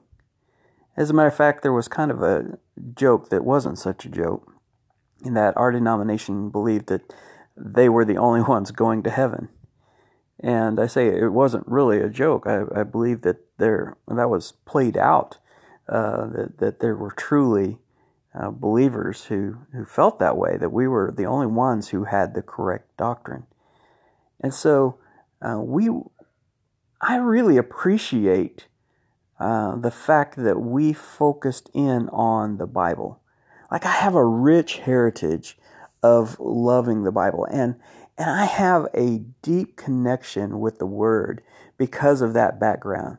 As 0.97 1.09
a 1.09 1.13
matter 1.13 1.27
of 1.27 1.35
fact, 1.35 1.61
there 1.61 1.73
was 1.73 1.87
kind 1.87 2.11
of 2.11 2.21
a 2.21 2.57
joke 2.95 3.29
that 3.29 3.45
wasn't 3.45 3.77
such 3.77 4.05
a 4.05 4.09
joke, 4.09 4.51
in 5.23 5.33
that 5.33 5.55
our 5.55 5.71
denomination 5.71 6.49
believed 6.49 6.87
that 6.87 7.13
they 7.55 7.89
were 7.89 8.05
the 8.05 8.17
only 8.17 8.41
ones 8.47 8.71
going 8.71 9.03
to 9.03 9.09
heaven. 9.09 9.49
And 10.39 10.79
I 10.79 10.87
say 10.87 11.07
it 11.07 11.33
wasn't 11.33 11.67
really 11.67 11.99
a 11.99 12.09
joke. 12.09 12.47
I, 12.47 12.63
I 12.73 12.83
believe 12.83 13.21
that 13.21 13.37
there 13.57 13.97
that 14.07 14.29
was 14.29 14.53
played 14.65 14.97
out, 14.97 15.37
uh, 15.87 16.27
that 16.27 16.57
that 16.59 16.79
there 16.79 16.95
were 16.95 17.11
truly 17.11 17.79
uh, 18.33 18.51
believers 18.51 19.25
who, 19.25 19.57
who 19.73 19.85
felt 19.85 20.19
that 20.19 20.37
way, 20.37 20.57
that 20.57 20.71
we 20.71 20.87
were 20.87 21.13
the 21.15 21.25
only 21.25 21.47
ones 21.47 21.89
who 21.89 22.05
had 22.05 22.33
the 22.33 22.41
correct 22.41 22.95
doctrine. 22.97 23.45
And 24.39 24.53
so 24.53 24.97
uh, 25.41 25.59
we, 25.59 25.89
I 27.01 27.17
really 27.17 27.57
appreciate 27.57 28.67
uh, 29.39 29.75
the 29.77 29.91
fact 29.91 30.35
that 30.35 30.59
we 30.59 30.93
focused 30.93 31.69
in 31.73 32.09
on 32.09 32.57
the 32.57 32.67
Bible. 32.67 33.21
Like 33.71 33.85
I 33.85 33.91
have 33.91 34.15
a 34.15 34.25
rich 34.25 34.77
heritage 34.77 35.57
of 36.03 36.39
loving 36.39 37.03
the 37.03 37.11
Bible, 37.11 37.45
and 37.51 37.75
and 38.17 38.29
I 38.29 38.45
have 38.45 38.87
a 38.93 39.19
deep 39.41 39.77
connection 39.77 40.59
with 40.59 40.77
the 40.77 40.85
Word 40.85 41.41
because 41.77 42.21
of 42.21 42.33
that 42.33 42.59
background. 42.59 43.17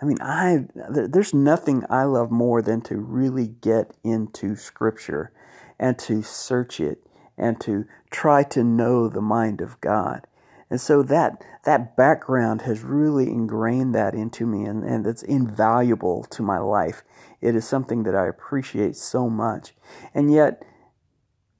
I 0.00 0.04
mean, 0.06 0.18
I 0.20 0.66
there's 0.74 1.34
nothing 1.34 1.84
I 1.90 2.04
love 2.04 2.30
more 2.30 2.62
than 2.62 2.80
to 2.82 2.96
really 2.96 3.48
get 3.48 3.92
into 4.02 4.56
Scripture 4.56 5.32
and 5.78 5.98
to 6.00 6.22
search 6.22 6.80
it 6.80 7.06
and 7.36 7.60
to 7.60 7.84
try 8.10 8.42
to 8.44 8.64
know 8.64 9.08
the 9.08 9.20
mind 9.20 9.60
of 9.60 9.80
God. 9.80 10.26
And 10.70 10.80
so 10.80 11.02
that 11.02 11.44
that 11.64 11.96
background 11.96 12.62
has 12.62 12.82
really 12.82 13.28
ingrained 13.28 13.94
that 13.94 14.14
into 14.14 14.46
me 14.46 14.64
and, 14.64 14.84
and 14.84 15.06
it's 15.06 15.22
invaluable 15.22 16.24
to 16.30 16.42
my 16.42 16.58
life. 16.58 17.02
It 17.40 17.54
is 17.54 17.66
something 17.66 18.04
that 18.04 18.14
I 18.14 18.26
appreciate 18.26 18.96
so 18.96 19.28
much. 19.28 19.74
And 20.14 20.32
yet 20.32 20.64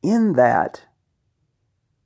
in 0.03 0.35
that 0.35 0.85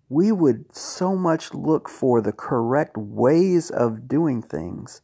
we 0.08 0.32
would 0.32 0.74
so 0.74 1.14
much 1.14 1.54
look 1.54 1.88
for 1.88 2.20
the 2.20 2.32
correct 2.32 2.96
ways 2.96 3.70
of 3.70 4.08
doing 4.08 4.42
things 4.42 5.00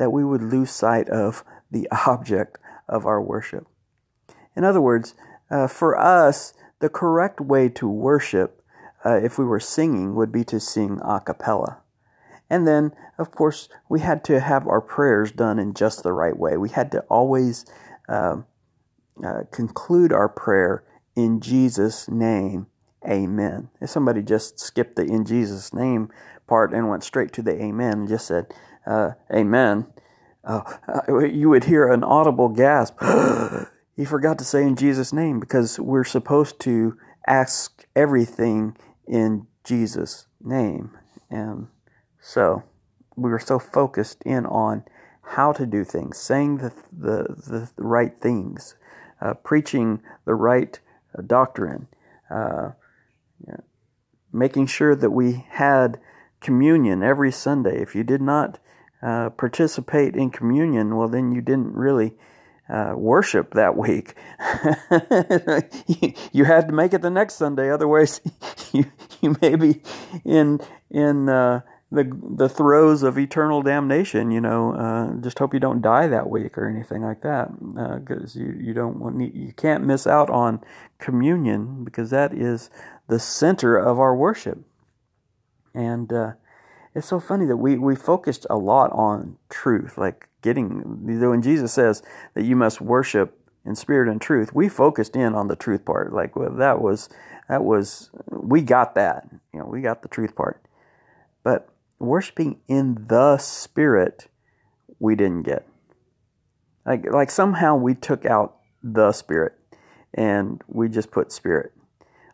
that 0.00 0.10
we 0.10 0.24
would 0.24 0.42
lose 0.42 0.70
sight 0.70 1.10
of 1.10 1.44
the 1.70 1.86
object 2.06 2.58
of 2.88 3.04
our 3.04 3.22
worship. 3.22 3.68
In 4.56 4.64
other 4.64 4.80
words, 4.80 5.14
uh, 5.50 5.68
for 5.68 5.96
us, 5.96 6.54
the 6.80 6.88
correct 6.88 7.38
way 7.38 7.68
to 7.68 7.86
worship, 7.86 8.64
uh, 9.04 9.20
if 9.22 9.38
we 9.38 9.44
were 9.44 9.60
singing, 9.60 10.14
would 10.14 10.32
be 10.32 10.42
to 10.44 10.58
sing 10.58 10.98
a 11.04 11.20
cappella. 11.20 11.82
And 12.48 12.66
then, 12.66 12.92
of 13.18 13.30
course, 13.30 13.68
we 13.90 14.00
had 14.00 14.24
to 14.24 14.40
have 14.40 14.66
our 14.66 14.80
prayers 14.80 15.32
done 15.32 15.58
in 15.58 15.74
just 15.74 16.02
the 16.02 16.14
right 16.14 16.36
way. 16.36 16.56
We 16.56 16.70
had 16.70 16.90
to 16.92 17.00
always 17.02 17.66
uh, 18.08 18.38
uh 19.22 19.42
conclude 19.52 20.12
our 20.12 20.30
prayer 20.30 20.82
in 21.14 21.40
Jesus' 21.40 22.08
name, 22.08 22.68
amen. 23.06 23.68
If 23.82 23.90
somebody 23.90 24.22
just 24.22 24.58
skipped 24.58 24.96
the 24.96 25.02
in 25.02 25.26
Jesus' 25.26 25.74
name 25.74 26.08
part 26.46 26.72
and 26.72 26.88
went 26.88 27.04
straight 27.04 27.32
to 27.34 27.42
the 27.42 27.62
amen 27.62 27.92
and 27.92 28.08
just 28.08 28.26
said, 28.26 28.52
uh, 28.86 29.12
amen, 29.32 29.86
uh, 30.44 30.62
you 31.22 31.48
would 31.48 31.64
hear 31.64 31.88
an 31.88 32.02
audible 32.02 32.48
gasp. 32.48 33.00
he 33.96 34.04
forgot 34.04 34.38
to 34.38 34.44
say 34.44 34.62
in 34.62 34.76
Jesus' 34.76 35.12
name 35.12 35.38
because 35.40 35.78
we're 35.78 36.04
supposed 36.04 36.60
to 36.60 36.96
ask 37.26 37.84
everything 37.94 38.76
in 39.06 39.46
Jesus' 39.64 40.26
name. 40.42 40.96
And 41.28 41.68
so 42.20 42.62
we 43.16 43.30
were 43.30 43.38
so 43.38 43.58
focused 43.58 44.22
in 44.24 44.46
on 44.46 44.84
how 45.22 45.52
to 45.52 45.66
do 45.66 45.84
things, 45.84 46.18
saying 46.18 46.58
the, 46.58 46.72
the, 46.90 47.22
the, 47.46 47.70
the 47.76 47.82
right 47.82 48.20
things, 48.20 48.74
uh, 49.20 49.34
preaching 49.34 50.02
the 50.24 50.34
right 50.34 50.80
uh, 51.16 51.22
doctrine, 51.22 51.86
uh, 52.30 52.70
making 54.32 54.66
sure 54.66 54.96
that 54.96 55.10
we 55.10 55.44
had 55.50 56.00
communion 56.40 57.02
every 57.02 57.30
Sunday. 57.30 57.80
If 57.80 57.94
you 57.94 58.02
did 58.02 58.22
not 58.22 58.58
uh, 59.02 59.30
participate 59.30 60.14
in 60.14 60.30
communion, 60.30 60.96
well, 60.96 61.08
then 61.08 61.32
you 61.32 61.40
didn't 61.40 61.74
really 61.74 62.14
uh, 62.70 62.94
worship 62.96 63.54
that 63.54 63.76
week. 63.76 64.14
you 66.32 66.44
had 66.44 66.68
to 66.68 66.72
make 66.72 66.92
it 66.94 67.02
the 67.02 67.10
next 67.10 67.34
Sunday, 67.34 67.70
otherwise, 67.70 68.20
you 68.72 68.84
you 69.20 69.36
may 69.42 69.56
be 69.56 69.82
in 70.24 70.60
in 70.90 71.28
uh, 71.28 71.60
the 71.90 72.10
the 72.36 72.48
throes 72.48 73.02
of 73.02 73.18
eternal 73.18 73.62
damnation. 73.62 74.30
You 74.30 74.40
know, 74.40 74.74
uh, 74.74 75.20
just 75.20 75.38
hope 75.38 75.52
you 75.52 75.60
don't 75.60 75.82
die 75.82 76.06
that 76.06 76.30
week 76.30 76.56
or 76.56 76.68
anything 76.68 77.02
like 77.02 77.22
that, 77.22 77.48
because 78.04 78.36
uh, 78.36 78.40
you 78.40 78.56
you 78.60 78.74
don't 78.74 79.00
want 79.00 79.20
you 79.34 79.52
can't 79.52 79.84
miss 79.84 80.06
out 80.06 80.30
on 80.30 80.60
communion 80.98 81.84
because 81.84 82.10
that 82.10 82.32
is 82.32 82.70
the 83.08 83.18
center 83.18 83.76
of 83.76 83.98
our 83.98 84.14
worship, 84.14 84.60
and 85.74 86.12
uh, 86.12 86.32
it's 86.94 87.06
so 87.06 87.20
funny 87.20 87.46
that 87.46 87.56
we, 87.56 87.76
we 87.76 87.94
focused 87.94 88.46
a 88.50 88.56
lot 88.56 88.90
on 88.92 89.36
truth, 89.48 89.96
like 89.96 90.28
getting, 90.42 90.82
when 91.04 91.42
Jesus 91.42 91.72
says 91.72 92.02
that 92.34 92.44
you 92.44 92.56
must 92.56 92.80
worship 92.80 93.38
in 93.64 93.76
spirit 93.76 94.10
and 94.10 94.20
truth, 94.20 94.54
we 94.54 94.68
focused 94.68 95.14
in 95.14 95.34
on 95.34 95.48
the 95.48 95.56
truth 95.56 95.84
part. 95.84 96.12
Like, 96.12 96.34
well, 96.34 96.50
that 96.50 96.80
was, 96.80 97.08
that 97.48 97.62
was, 97.62 98.10
we 98.30 98.62
got 98.62 98.94
that. 98.94 99.28
You 99.52 99.60
know, 99.60 99.66
we 99.66 99.82
got 99.82 100.02
the 100.02 100.08
truth 100.08 100.34
part. 100.34 100.62
But 101.44 101.68
worshiping 101.98 102.60
in 102.68 103.06
the 103.08 103.38
spirit, 103.38 104.28
we 104.98 105.14
didn't 105.14 105.42
get. 105.42 105.66
Like, 106.84 107.10
like 107.12 107.30
somehow 107.30 107.76
we 107.76 107.94
took 107.94 108.24
out 108.24 108.56
the 108.82 109.12
spirit 109.12 109.52
and 110.14 110.62
we 110.66 110.88
just 110.88 111.10
put 111.10 111.30
spirit. 111.30 111.72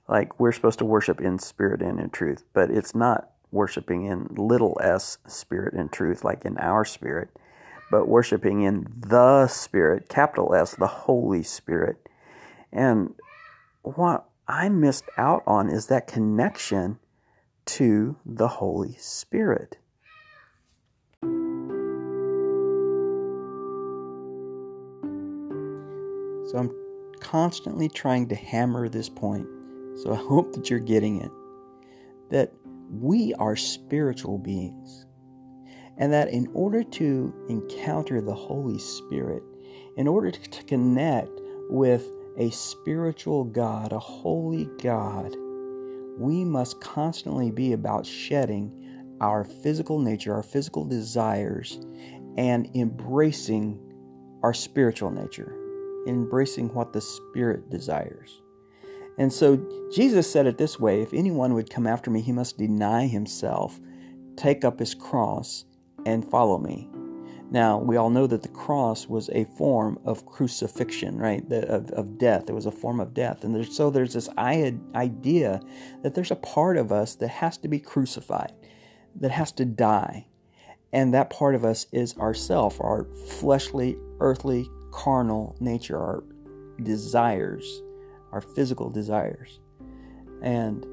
Like, 0.08 0.38
we're 0.38 0.52
supposed 0.52 0.78
to 0.78 0.84
worship 0.84 1.20
in 1.20 1.38
spirit 1.40 1.82
and 1.82 1.98
in 1.98 2.10
truth, 2.10 2.44
but 2.54 2.70
it's 2.70 2.94
not 2.94 3.30
worshiping 3.50 4.04
in 4.04 4.26
little 4.30 4.78
s 4.82 5.18
spirit 5.26 5.74
and 5.74 5.90
truth, 5.92 6.24
like 6.24 6.44
in 6.44 6.58
our 6.58 6.84
spirit, 6.84 7.30
but 7.90 8.08
worshiping 8.08 8.62
in 8.62 8.86
the 8.96 9.46
Spirit, 9.46 10.08
capital 10.08 10.54
S, 10.54 10.74
the 10.74 10.86
Holy 10.86 11.42
Spirit. 11.42 12.08
And 12.72 13.14
what 13.82 14.28
I 14.48 14.68
missed 14.68 15.04
out 15.16 15.42
on 15.46 15.70
is 15.70 15.86
that 15.86 16.06
connection 16.06 16.98
to 17.66 18.16
the 18.24 18.48
Holy 18.48 18.94
Spirit. 18.98 19.78
So 26.48 26.58
I'm 26.58 26.70
constantly 27.20 27.88
trying 27.88 28.28
to 28.28 28.34
hammer 28.34 28.88
this 28.88 29.08
point. 29.08 29.46
So 29.96 30.12
I 30.12 30.16
hope 30.16 30.52
that 30.52 30.70
you're 30.70 30.78
getting 30.78 31.20
it. 31.20 31.30
That 32.30 32.52
we 32.90 33.34
are 33.34 33.56
spiritual 33.56 34.38
beings. 34.38 35.06
And 35.98 36.12
that 36.12 36.28
in 36.28 36.48
order 36.52 36.82
to 36.82 37.34
encounter 37.48 38.20
the 38.20 38.34
Holy 38.34 38.78
Spirit, 38.78 39.42
in 39.96 40.06
order 40.06 40.30
to 40.30 40.64
connect 40.64 41.30
with 41.70 42.10
a 42.36 42.50
spiritual 42.50 43.44
God, 43.44 43.92
a 43.92 43.98
holy 43.98 44.68
God, 44.82 45.34
we 46.18 46.44
must 46.44 46.80
constantly 46.80 47.50
be 47.50 47.72
about 47.72 48.06
shedding 48.06 48.72
our 49.20 49.44
physical 49.44 49.98
nature, 49.98 50.34
our 50.34 50.42
physical 50.42 50.84
desires, 50.84 51.80
and 52.36 52.68
embracing 52.74 53.80
our 54.42 54.52
spiritual 54.52 55.10
nature, 55.10 55.56
embracing 56.06 56.72
what 56.74 56.92
the 56.92 57.00
Spirit 57.00 57.70
desires. 57.70 58.42
And 59.18 59.32
so 59.32 59.56
Jesus 59.92 60.30
said 60.30 60.46
it 60.46 60.58
this 60.58 60.78
way 60.78 61.02
if 61.02 61.14
anyone 61.14 61.54
would 61.54 61.70
come 61.70 61.86
after 61.86 62.10
me, 62.10 62.20
he 62.20 62.32
must 62.32 62.58
deny 62.58 63.06
himself, 63.06 63.80
take 64.36 64.64
up 64.64 64.78
his 64.78 64.94
cross, 64.94 65.64
and 66.04 66.28
follow 66.30 66.58
me. 66.58 66.88
Now, 67.50 67.78
we 67.78 67.96
all 67.96 68.10
know 68.10 68.26
that 68.26 68.42
the 68.42 68.48
cross 68.48 69.06
was 69.06 69.30
a 69.30 69.44
form 69.44 70.00
of 70.04 70.26
crucifixion, 70.26 71.16
right? 71.16 71.48
The, 71.48 71.66
of, 71.68 71.90
of 71.92 72.18
death. 72.18 72.50
It 72.50 72.54
was 72.54 72.66
a 72.66 72.72
form 72.72 72.98
of 72.98 73.14
death. 73.14 73.44
And 73.44 73.54
there's, 73.54 73.74
so 73.74 73.88
there's 73.88 74.14
this 74.14 74.28
idea 74.36 75.60
that 76.02 76.14
there's 76.14 76.32
a 76.32 76.36
part 76.36 76.76
of 76.76 76.90
us 76.90 77.14
that 77.16 77.28
has 77.28 77.56
to 77.58 77.68
be 77.68 77.78
crucified, 77.78 78.52
that 79.20 79.30
has 79.30 79.52
to 79.52 79.64
die. 79.64 80.26
And 80.92 81.14
that 81.14 81.30
part 81.30 81.54
of 81.54 81.64
us 81.64 81.86
is 81.92 82.16
ourself, 82.16 82.80
our 82.80 83.06
fleshly, 83.28 83.96
earthly, 84.18 84.68
carnal 84.90 85.56
nature, 85.60 85.98
our 85.98 86.24
desires, 86.82 87.82
our 88.32 88.40
physical 88.40 88.90
desires. 88.90 89.60
And 90.42 90.84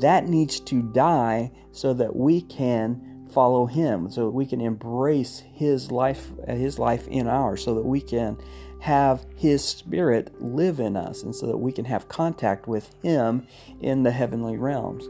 that 0.00 0.28
needs 0.28 0.60
to 0.60 0.82
die 0.82 1.50
so 1.72 1.92
that 1.94 2.14
we 2.14 2.42
can 2.42 3.26
follow 3.30 3.66
him 3.66 4.10
so 4.10 4.24
that 4.24 4.30
we 4.30 4.44
can 4.44 4.60
embrace 4.60 5.42
his 5.54 5.90
life 5.90 6.30
his 6.48 6.78
life 6.78 7.06
in 7.08 7.28
ours 7.28 7.64
so 7.64 7.74
that 7.74 7.84
we 7.84 8.00
can 8.00 8.36
have 8.80 9.24
his 9.36 9.64
spirit 9.64 10.32
live 10.42 10.80
in 10.80 10.96
us 10.96 11.22
and 11.22 11.34
so 11.34 11.46
that 11.46 11.56
we 11.56 11.70
can 11.70 11.84
have 11.84 12.08
contact 12.08 12.66
with 12.66 12.92
him 13.02 13.46
in 13.80 14.02
the 14.02 14.10
heavenly 14.10 14.56
realms 14.56 15.06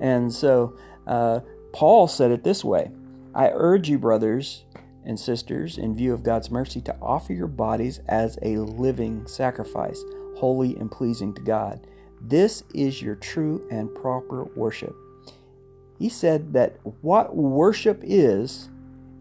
and 0.00 0.32
so 0.32 0.76
uh, 1.06 1.40
paul 1.72 2.06
said 2.06 2.30
it 2.30 2.44
this 2.44 2.64
way 2.64 2.90
i 3.34 3.50
urge 3.52 3.88
you 3.88 3.98
brothers 3.98 4.64
and 5.04 5.18
sisters 5.18 5.76
in 5.76 5.96
view 5.96 6.12
of 6.12 6.22
god's 6.22 6.50
mercy 6.50 6.80
to 6.80 6.96
offer 7.02 7.32
your 7.32 7.48
bodies 7.48 8.00
as 8.06 8.38
a 8.42 8.56
living 8.58 9.26
sacrifice 9.26 10.02
holy 10.36 10.76
and 10.76 10.90
pleasing 10.90 11.32
to 11.34 11.42
god 11.42 11.86
this 12.20 12.64
is 12.74 13.02
your 13.02 13.14
true 13.14 13.66
and 13.70 13.94
proper 13.94 14.44
worship 14.56 14.94
he 15.98 16.08
said 16.08 16.52
that 16.52 16.78
what 17.02 17.36
worship 17.36 18.00
is, 18.02 18.68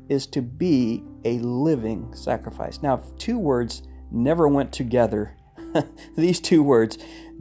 is 0.09 0.27
to 0.27 0.41
be 0.41 1.03
a 1.23 1.39
living 1.39 2.13
sacrifice. 2.13 2.81
Now, 2.81 3.03
two 3.17 3.37
words 3.37 3.83
never 4.11 4.47
went 4.47 4.73
together. 4.73 5.37
These 6.17 6.39
two 6.39 6.63
words 6.63 6.97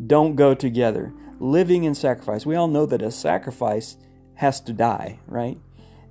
don't 0.07 0.37
go 0.37 0.55
together. 0.55 1.13
Living 1.39 1.87
and 1.87 1.97
sacrifice. 1.97 2.47
We 2.47 2.55
all 2.55 2.69
know 2.69 2.87
that 2.87 3.03
a 3.03 3.11
sacrifice 3.11 3.97
has 4.35 4.61
to 4.63 4.73
die, 4.73 5.19
right? 5.27 5.59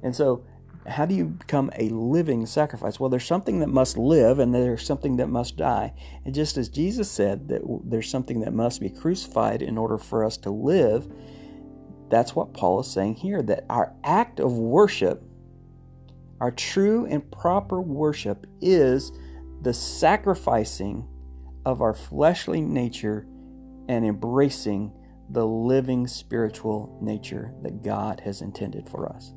And 0.03 0.15
so, 0.15 0.43
how 0.87 1.05
do 1.05 1.13
you 1.13 1.25
become 1.25 1.71
a 1.77 1.89
living 1.89 2.45
sacrifice? 2.45 2.99
Well, 2.99 3.09
there's 3.09 3.25
something 3.25 3.59
that 3.59 3.69
must 3.69 3.97
live 3.97 4.39
and 4.39 4.53
there's 4.53 4.85
something 4.85 5.17
that 5.17 5.27
must 5.27 5.57
die. 5.57 5.93
And 6.25 6.33
just 6.33 6.57
as 6.57 6.69
Jesus 6.69 7.09
said 7.09 7.47
that 7.49 7.61
there's 7.85 8.09
something 8.09 8.39
that 8.41 8.53
must 8.53 8.81
be 8.81 8.89
crucified 8.89 9.61
in 9.61 9.77
order 9.77 9.97
for 9.97 10.25
us 10.25 10.37
to 10.37 10.49
live, 10.49 11.11
that's 12.09 12.35
what 12.35 12.53
Paul 12.53 12.79
is 12.81 12.91
saying 12.91 13.15
here 13.15 13.41
that 13.43 13.65
our 13.69 13.93
act 14.03 14.39
of 14.39 14.57
worship, 14.57 15.23
our 16.39 16.51
true 16.51 17.05
and 17.05 17.31
proper 17.31 17.79
worship, 17.79 18.47
is 18.59 19.11
the 19.61 19.73
sacrificing 19.73 21.07
of 21.65 21.81
our 21.81 21.93
fleshly 21.93 22.61
nature 22.61 23.27
and 23.87 24.03
embracing 24.03 24.91
the 25.29 25.45
living 25.45 26.07
spiritual 26.07 26.97
nature 27.01 27.53
that 27.61 27.83
God 27.83 28.21
has 28.21 28.41
intended 28.41 28.89
for 28.89 29.07
us. 29.07 29.33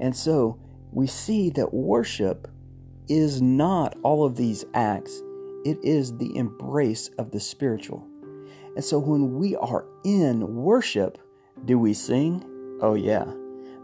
And 0.00 0.16
so 0.16 0.58
we 0.92 1.06
see 1.06 1.50
that 1.50 1.72
worship 1.72 2.48
is 3.08 3.40
not 3.42 3.96
all 4.02 4.24
of 4.24 4.36
these 4.36 4.64
acts, 4.74 5.22
it 5.64 5.78
is 5.82 6.16
the 6.16 6.36
embrace 6.36 7.08
of 7.18 7.30
the 7.30 7.40
spiritual. 7.40 8.06
And 8.76 8.84
so 8.84 8.98
when 8.98 9.34
we 9.34 9.56
are 9.56 9.84
in 10.04 10.56
worship, 10.56 11.18
do 11.64 11.78
we 11.78 11.92
sing? 11.92 12.44
Oh, 12.80 12.94
yeah. 12.94 13.26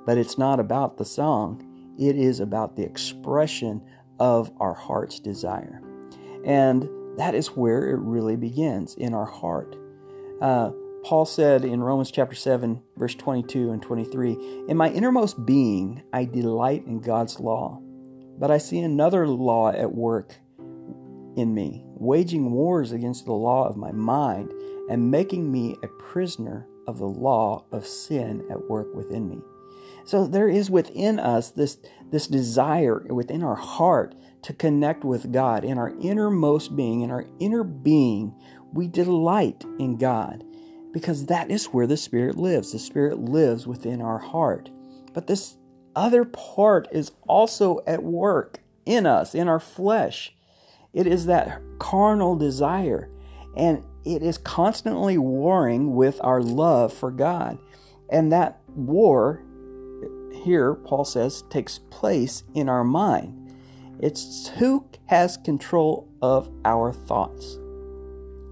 But 0.06 0.16
it's 0.16 0.38
not 0.38 0.60
about 0.60 0.96
the 0.96 1.04
song, 1.04 1.62
it 1.98 2.16
is 2.16 2.40
about 2.40 2.76
the 2.76 2.84
expression 2.84 3.82
of 4.18 4.50
our 4.60 4.74
heart's 4.74 5.18
desire. 5.18 5.82
And 6.44 6.88
that 7.18 7.34
is 7.34 7.48
where 7.48 7.88
it 7.88 7.98
really 7.98 8.36
begins 8.36 8.94
in 8.94 9.14
our 9.14 9.26
heart. 9.26 9.76
Uh, 10.40 10.70
Paul 11.06 11.24
said 11.24 11.64
in 11.64 11.84
Romans 11.84 12.10
chapter 12.10 12.34
7, 12.34 12.82
verse 12.96 13.14
22 13.14 13.70
and 13.70 13.80
23 13.80 14.64
In 14.66 14.76
my 14.76 14.90
innermost 14.90 15.46
being, 15.46 16.02
I 16.12 16.24
delight 16.24 16.84
in 16.84 16.98
God's 16.98 17.38
law, 17.38 17.80
but 18.40 18.50
I 18.50 18.58
see 18.58 18.80
another 18.80 19.28
law 19.28 19.70
at 19.70 19.94
work 19.94 20.34
in 21.36 21.54
me, 21.54 21.84
waging 21.94 22.50
wars 22.50 22.90
against 22.90 23.24
the 23.24 23.34
law 23.34 23.68
of 23.68 23.76
my 23.76 23.92
mind 23.92 24.50
and 24.90 25.12
making 25.12 25.52
me 25.52 25.76
a 25.84 26.02
prisoner 26.10 26.66
of 26.88 26.98
the 26.98 27.06
law 27.06 27.66
of 27.70 27.86
sin 27.86 28.44
at 28.50 28.68
work 28.68 28.92
within 28.92 29.28
me. 29.28 29.38
So 30.06 30.26
there 30.26 30.48
is 30.48 30.72
within 30.72 31.20
us 31.20 31.52
this, 31.52 31.78
this 32.10 32.26
desire 32.26 33.06
within 33.10 33.44
our 33.44 33.54
heart 33.54 34.16
to 34.42 34.52
connect 34.52 35.04
with 35.04 35.30
God. 35.30 35.62
In 35.64 35.78
our 35.78 35.94
innermost 36.00 36.74
being, 36.74 37.02
in 37.02 37.12
our 37.12 37.26
inner 37.38 37.62
being, 37.62 38.34
we 38.72 38.88
delight 38.88 39.64
in 39.78 39.98
God 39.98 40.42
because 40.96 41.26
that 41.26 41.50
is 41.50 41.66
where 41.66 41.86
the 41.86 41.94
Spirit 41.98 42.36
lives. 42.36 42.72
The 42.72 42.78
Spirit 42.78 43.18
lives 43.18 43.66
within 43.66 44.00
our 44.00 44.16
heart. 44.16 44.70
But 45.12 45.26
this 45.26 45.58
other 45.94 46.24
part 46.24 46.88
is 46.90 47.12
also 47.28 47.80
at 47.86 48.02
work 48.02 48.60
in 48.86 49.04
us, 49.04 49.34
in 49.34 49.46
our 49.46 49.60
flesh. 49.60 50.34
It 50.94 51.06
is 51.06 51.26
that 51.26 51.60
carnal 51.78 52.34
desire. 52.34 53.10
And 53.54 53.84
it 54.06 54.22
is 54.22 54.38
constantly 54.38 55.18
warring 55.18 55.94
with 55.94 56.18
our 56.24 56.40
love 56.40 56.94
for 56.94 57.10
God. 57.10 57.58
And 58.08 58.32
that 58.32 58.62
war, 58.68 59.42
here, 60.44 60.76
Paul 60.76 61.04
says, 61.04 61.44
takes 61.50 61.78
place 61.90 62.42
in 62.54 62.70
our 62.70 62.84
mind. 62.84 63.54
It's 64.00 64.48
who 64.48 64.88
has 65.08 65.36
control 65.36 66.08
of 66.22 66.50
our 66.64 66.90
thoughts. 66.90 67.58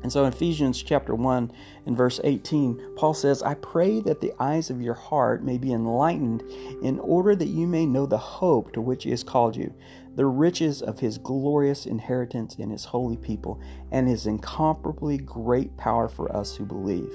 And 0.04 0.12
so 0.12 0.26
in 0.26 0.34
Ephesians 0.34 0.82
chapter 0.82 1.14
1 1.14 1.50
and 1.86 1.96
verse 1.96 2.20
18, 2.22 2.94
Paul 2.94 3.14
says, 3.14 3.42
I 3.42 3.54
pray 3.54 4.00
that 4.00 4.20
the 4.20 4.34
eyes 4.38 4.68
of 4.68 4.82
your 4.82 4.92
heart 4.92 5.42
may 5.42 5.56
be 5.56 5.72
enlightened 5.72 6.42
in 6.82 6.98
order 6.98 7.34
that 7.34 7.48
you 7.48 7.66
may 7.66 7.86
know 7.86 8.04
the 8.04 8.18
hope 8.18 8.74
to 8.74 8.82
which 8.82 9.04
he 9.04 9.10
has 9.12 9.24
called 9.24 9.56
you, 9.56 9.72
the 10.14 10.26
riches 10.26 10.82
of 10.82 11.00
his 11.00 11.16
glorious 11.16 11.86
inheritance 11.86 12.56
in 12.56 12.68
his 12.68 12.84
holy 12.84 13.16
people, 13.16 13.58
and 13.90 14.06
his 14.06 14.26
incomparably 14.26 15.16
great 15.16 15.74
power 15.78 16.06
for 16.06 16.30
us 16.36 16.54
who 16.56 16.66
believe. 16.66 17.10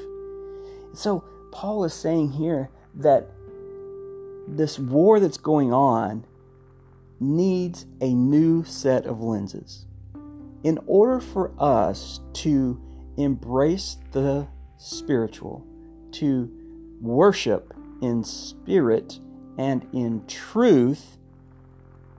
So, 0.95 1.23
Paul 1.51 1.83
is 1.83 1.93
saying 1.93 2.31
here 2.31 2.71
that 2.95 3.29
this 4.47 4.79
war 4.79 5.19
that's 5.19 5.37
going 5.37 5.71
on 5.71 6.25
needs 7.19 7.85
a 8.01 8.15
new 8.15 8.63
set 8.63 9.05
of 9.05 9.21
lenses. 9.21 9.85
In 10.63 10.79
order 10.87 11.19
for 11.19 11.51
us 11.57 12.19
to 12.33 12.81
embrace 13.17 13.97
the 14.11 14.47
spiritual, 14.77 15.65
to 16.11 16.51
worship 17.01 17.73
in 18.01 18.23
spirit 18.23 19.19
and 19.57 19.87
in 19.93 20.25
truth, 20.27 21.17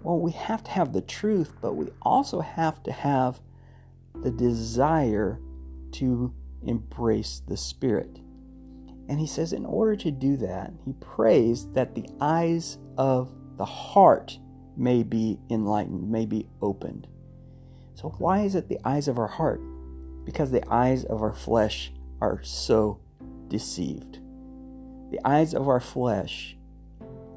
well, 0.02 0.18
we 0.18 0.32
have 0.32 0.64
to 0.64 0.70
have 0.70 0.92
the 0.92 1.02
truth, 1.02 1.52
but 1.60 1.74
we 1.74 1.88
also 2.02 2.40
have 2.40 2.82
to 2.84 2.92
have 2.92 3.40
the 4.14 4.30
desire 4.30 5.38
to 5.92 6.32
embrace 6.62 7.42
the 7.46 7.56
Spirit. 7.56 8.20
And 9.08 9.18
he 9.18 9.26
says, 9.26 9.52
in 9.52 9.66
order 9.66 9.96
to 9.96 10.10
do 10.10 10.36
that, 10.38 10.72
he 10.84 10.92
prays 10.94 11.66
that 11.72 11.94
the 11.94 12.08
eyes 12.20 12.78
of 12.96 13.30
the 13.56 13.64
heart 13.64 14.38
may 14.76 15.02
be 15.02 15.38
enlightened, 15.50 16.10
may 16.10 16.26
be 16.26 16.46
opened. 16.62 17.08
So, 18.00 18.14
why 18.16 18.40
is 18.40 18.54
it 18.54 18.70
the 18.70 18.80
eyes 18.82 19.08
of 19.08 19.18
our 19.18 19.26
heart? 19.26 19.60
Because 20.24 20.50
the 20.50 20.66
eyes 20.72 21.04
of 21.04 21.20
our 21.20 21.34
flesh 21.34 21.92
are 22.22 22.42
so 22.42 22.98
deceived. 23.48 24.20
The 25.10 25.20
eyes 25.22 25.52
of 25.52 25.68
our 25.68 25.80
flesh 25.80 26.56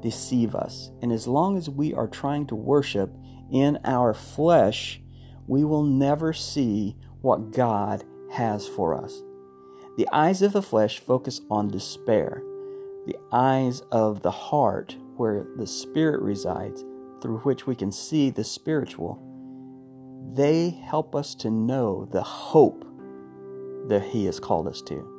deceive 0.00 0.54
us. 0.54 0.90
And 1.02 1.12
as 1.12 1.28
long 1.28 1.58
as 1.58 1.68
we 1.68 1.92
are 1.92 2.08
trying 2.08 2.46
to 2.46 2.54
worship 2.54 3.14
in 3.52 3.78
our 3.84 4.14
flesh, 4.14 5.02
we 5.46 5.64
will 5.64 5.82
never 5.82 6.32
see 6.32 6.96
what 7.20 7.50
God 7.50 8.02
has 8.32 8.66
for 8.66 8.94
us. 8.94 9.20
The 9.98 10.08
eyes 10.12 10.40
of 10.40 10.54
the 10.54 10.62
flesh 10.62 10.98
focus 10.98 11.42
on 11.50 11.68
despair. 11.68 12.42
The 13.06 13.18
eyes 13.32 13.82
of 13.92 14.22
the 14.22 14.30
heart, 14.30 14.96
where 15.18 15.46
the 15.56 15.66
Spirit 15.66 16.22
resides, 16.22 16.86
through 17.20 17.40
which 17.40 17.66
we 17.66 17.76
can 17.76 17.92
see 17.92 18.30
the 18.30 18.44
spiritual, 18.44 19.20
they 20.32 20.70
help 20.70 21.14
us 21.14 21.34
to 21.36 21.50
know 21.50 22.08
the 22.10 22.22
hope 22.22 22.84
that 23.88 24.02
He 24.02 24.24
has 24.26 24.40
called 24.40 24.66
us 24.66 24.80
to. 24.82 25.10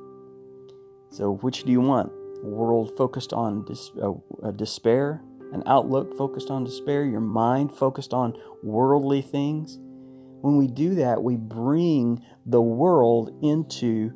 So, 1.09 1.35
which 1.37 1.63
do 1.63 1.71
you 1.71 1.81
want? 1.81 2.11
World 2.43 2.91
focused 2.97 3.33
on 3.33 3.63
dis- 3.65 3.91
uh, 4.01 4.51
despair, 4.51 5.21
an 5.53 5.63
outlook 5.65 6.17
focused 6.17 6.49
on 6.49 6.63
despair, 6.63 7.05
your 7.05 7.21
mind 7.21 7.71
focused 7.71 8.13
on 8.13 8.37
worldly 8.63 9.21
things? 9.21 9.79
When 10.41 10.57
we 10.57 10.67
do 10.67 10.95
that, 10.95 11.23
we 11.23 11.37
bring 11.37 12.23
the 12.45 12.61
world 12.61 13.31
into 13.41 14.11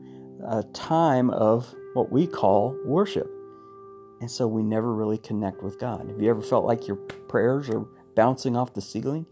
a 0.45 0.63
time 0.73 1.29
of 1.29 1.73
what 1.93 2.11
we 2.11 2.27
call 2.27 2.77
worship. 2.85 3.29
And 4.21 4.29
so 4.29 4.47
we 4.47 4.63
never 4.63 4.93
really 4.93 5.17
connect 5.17 5.63
with 5.63 5.79
God. 5.79 6.07
Have 6.09 6.21
you 6.21 6.29
ever 6.29 6.41
felt 6.41 6.65
like 6.65 6.87
your 6.87 6.97
prayers 6.97 7.69
are 7.69 7.85
bouncing 8.15 8.55
off 8.55 8.73
the 8.73 8.81
ceiling? 8.81 9.25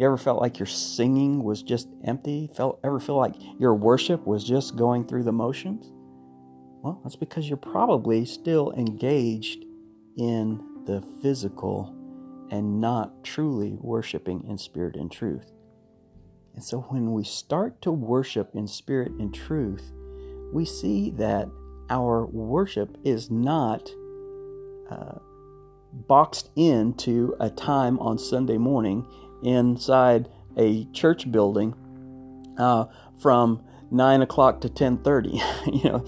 You 0.00 0.06
ever 0.06 0.16
felt 0.16 0.40
like 0.40 0.58
your 0.58 0.64
singing 0.64 1.44
was 1.44 1.62
just 1.62 1.86
empty? 2.04 2.48
Felt 2.54 2.80
ever 2.82 2.98
feel 2.98 3.18
like 3.18 3.34
your 3.58 3.74
worship 3.74 4.26
was 4.26 4.42
just 4.42 4.74
going 4.74 5.06
through 5.06 5.24
the 5.24 5.32
motions? 5.32 5.92
Well, 6.82 7.02
that's 7.04 7.16
because 7.16 7.46
you're 7.46 7.58
probably 7.58 8.24
still 8.24 8.72
engaged 8.72 9.62
in 10.16 10.84
the 10.86 11.02
physical 11.20 11.94
and 12.50 12.80
not 12.80 13.22
truly 13.22 13.76
worshiping 13.78 14.42
in 14.48 14.56
spirit 14.56 14.96
and 14.96 15.12
truth. 15.12 15.52
And 16.54 16.64
so 16.64 16.78
when 16.88 17.12
we 17.12 17.22
start 17.22 17.82
to 17.82 17.92
worship 17.92 18.52
in 18.54 18.68
spirit 18.68 19.12
and 19.12 19.34
truth, 19.34 19.92
we 20.50 20.64
see 20.64 21.10
that 21.18 21.46
our 21.90 22.24
worship 22.24 22.96
is 23.04 23.30
not 23.30 23.90
uh, 24.90 25.18
boxed 25.92 26.48
into 26.56 27.36
a 27.38 27.50
time 27.50 27.98
on 27.98 28.16
Sunday 28.16 28.56
morning 28.56 29.06
inside 29.42 30.28
a 30.56 30.84
church 30.86 31.30
building 31.30 31.74
uh, 32.58 32.86
from 33.20 33.62
nine 33.90 34.22
o'clock 34.22 34.60
to 34.60 34.68
ten 34.68 34.98
thirty. 34.98 35.40
you 35.66 35.84
know, 35.84 36.04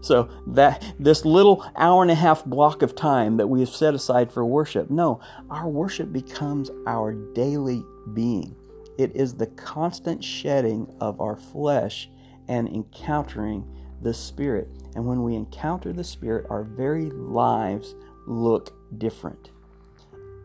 so 0.00 0.28
that 0.46 0.84
this 0.98 1.24
little 1.24 1.64
hour 1.76 2.02
and 2.02 2.10
a 2.10 2.14
half 2.14 2.44
block 2.44 2.82
of 2.82 2.94
time 2.94 3.36
that 3.36 3.48
we 3.48 3.60
have 3.60 3.68
set 3.68 3.94
aside 3.94 4.32
for 4.32 4.44
worship. 4.44 4.90
No, 4.90 5.20
our 5.50 5.68
worship 5.68 6.12
becomes 6.12 6.70
our 6.86 7.12
daily 7.34 7.82
being. 8.12 8.54
It 8.98 9.16
is 9.16 9.34
the 9.34 9.48
constant 9.48 10.22
shedding 10.22 10.94
of 11.00 11.20
our 11.20 11.36
flesh 11.36 12.08
and 12.48 12.68
encountering 12.68 13.66
the 14.02 14.14
Spirit. 14.14 14.68
And 14.94 15.06
when 15.06 15.24
we 15.24 15.34
encounter 15.34 15.92
the 15.92 16.04
Spirit, 16.04 16.46
our 16.50 16.62
very 16.62 17.10
lives 17.10 17.94
look 18.26 18.72
different. 18.98 19.50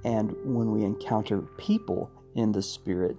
And 0.04 0.34
when 0.43 0.71
we 0.71 0.84
encounter 0.84 1.41
people 1.58 2.10
in 2.39 2.54
the 2.54 2.62
Spirit, 2.62 3.17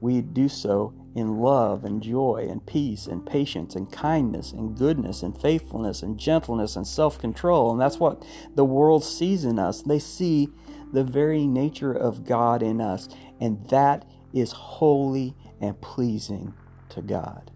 we 0.00 0.20
do 0.20 0.48
so 0.48 0.94
in 1.14 1.38
love 1.38 1.84
and 1.84 2.02
joy 2.02 2.46
and 2.50 2.66
peace 2.66 3.06
and 3.06 3.24
patience 3.24 3.76
and 3.76 3.92
kindness 3.92 4.50
and 4.50 4.76
goodness 4.76 5.22
and 5.22 5.40
faithfulness 5.40 6.02
and 6.02 6.18
gentleness 6.18 6.74
and 6.74 6.86
self 6.86 7.18
control. 7.18 7.70
And 7.70 7.80
that's 7.80 8.00
what 8.00 8.24
the 8.54 8.64
world 8.64 9.04
sees 9.04 9.44
in 9.44 9.58
us. 9.58 9.82
They 9.82 9.98
see 9.98 10.48
the 10.92 11.04
very 11.04 11.46
nature 11.46 11.92
of 11.92 12.24
God 12.24 12.62
in 12.62 12.80
us, 12.80 13.08
and 13.40 13.68
that 13.68 14.04
is 14.32 14.52
holy 14.52 15.36
and 15.60 15.80
pleasing 15.80 16.54
to 16.90 17.02
God. 17.02 17.50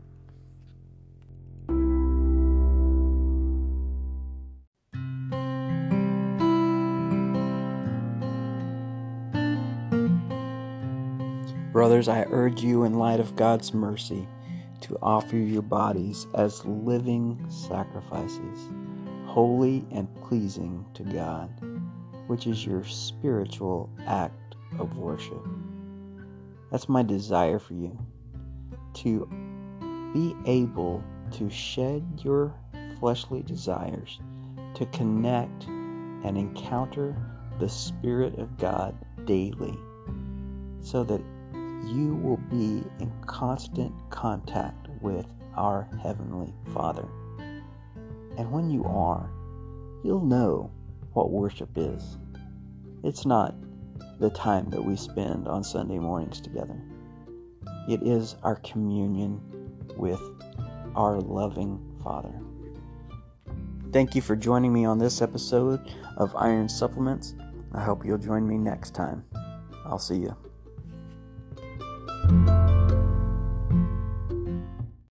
Brothers, 11.77 12.09
I 12.09 12.25
urge 12.31 12.63
you, 12.63 12.85
in 12.85 12.95
light 12.95 13.21
of 13.21 13.37
God's 13.37 13.75
mercy, 13.75 14.27
to 14.81 14.97
offer 15.03 15.37
your 15.37 15.61
bodies 15.61 16.27
as 16.35 16.65
living 16.65 17.45
sacrifices, 17.51 18.71
holy 19.27 19.85
and 19.91 20.09
pleasing 20.23 20.87
to 20.95 21.03
God, 21.03 21.51
which 22.29 22.47
is 22.47 22.65
your 22.65 22.83
spiritual 22.85 23.91
act 24.07 24.55
of 24.79 24.97
worship. 24.97 25.47
That's 26.71 26.89
my 26.89 27.03
desire 27.03 27.59
for 27.59 27.75
you 27.75 27.99
to 28.95 29.29
be 30.15 30.35
able 30.47 31.05
to 31.33 31.51
shed 31.51 32.23
your 32.25 32.55
fleshly 32.99 33.43
desires, 33.43 34.19
to 34.77 34.87
connect 34.87 35.67
and 35.67 36.39
encounter 36.39 37.15
the 37.61 37.69
Spirit 37.69 38.39
of 38.39 38.57
God 38.57 38.97
daily, 39.27 39.79
so 40.81 41.05
that 41.05 41.21
you 41.87 42.15
will 42.17 42.37
be 42.51 42.83
in 43.01 43.13
constant 43.27 43.95
contact 44.11 44.89
with 45.01 45.27
our 45.55 45.89
Heavenly 46.03 46.53
Father. 46.75 47.09
And 48.37 48.51
when 48.51 48.71
you 48.71 48.85
are, 48.85 49.31
you'll 50.05 50.25
know 50.25 50.71
what 51.13 51.31
worship 51.31 51.71
is. 51.77 52.19
It's 53.03 53.25
not 53.25 53.55
the 54.19 54.31
time 54.31 54.69
that 54.71 54.83
we 54.83 54.97
spend 54.97 55.49
on 55.49 55.63
Sunday 55.63 55.99
mornings 55.99 56.41
together, 56.41 56.81
it 57.89 58.03
is 58.03 58.37
our 58.43 58.57
communion 58.57 59.41
with 59.97 60.21
our 60.95 61.21
loving 61.21 61.81
Father. 62.03 62.33
Thank 63.93 64.15
you 64.15 64.23
for 64.23 64.37
joining 64.37 64.73
me 64.73 64.85
on 64.85 64.99
this 64.99 65.23
episode 65.23 65.81
of 66.17 66.35
Iron 66.37 66.69
Supplements. 66.69 67.35
I 67.73 67.83
hope 67.83 68.05
you'll 68.05 68.19
join 68.19 68.47
me 68.47 68.59
next 68.59 68.95
time. 68.95 69.25
I'll 69.85 69.99
see 69.99 70.17
you. 70.17 70.37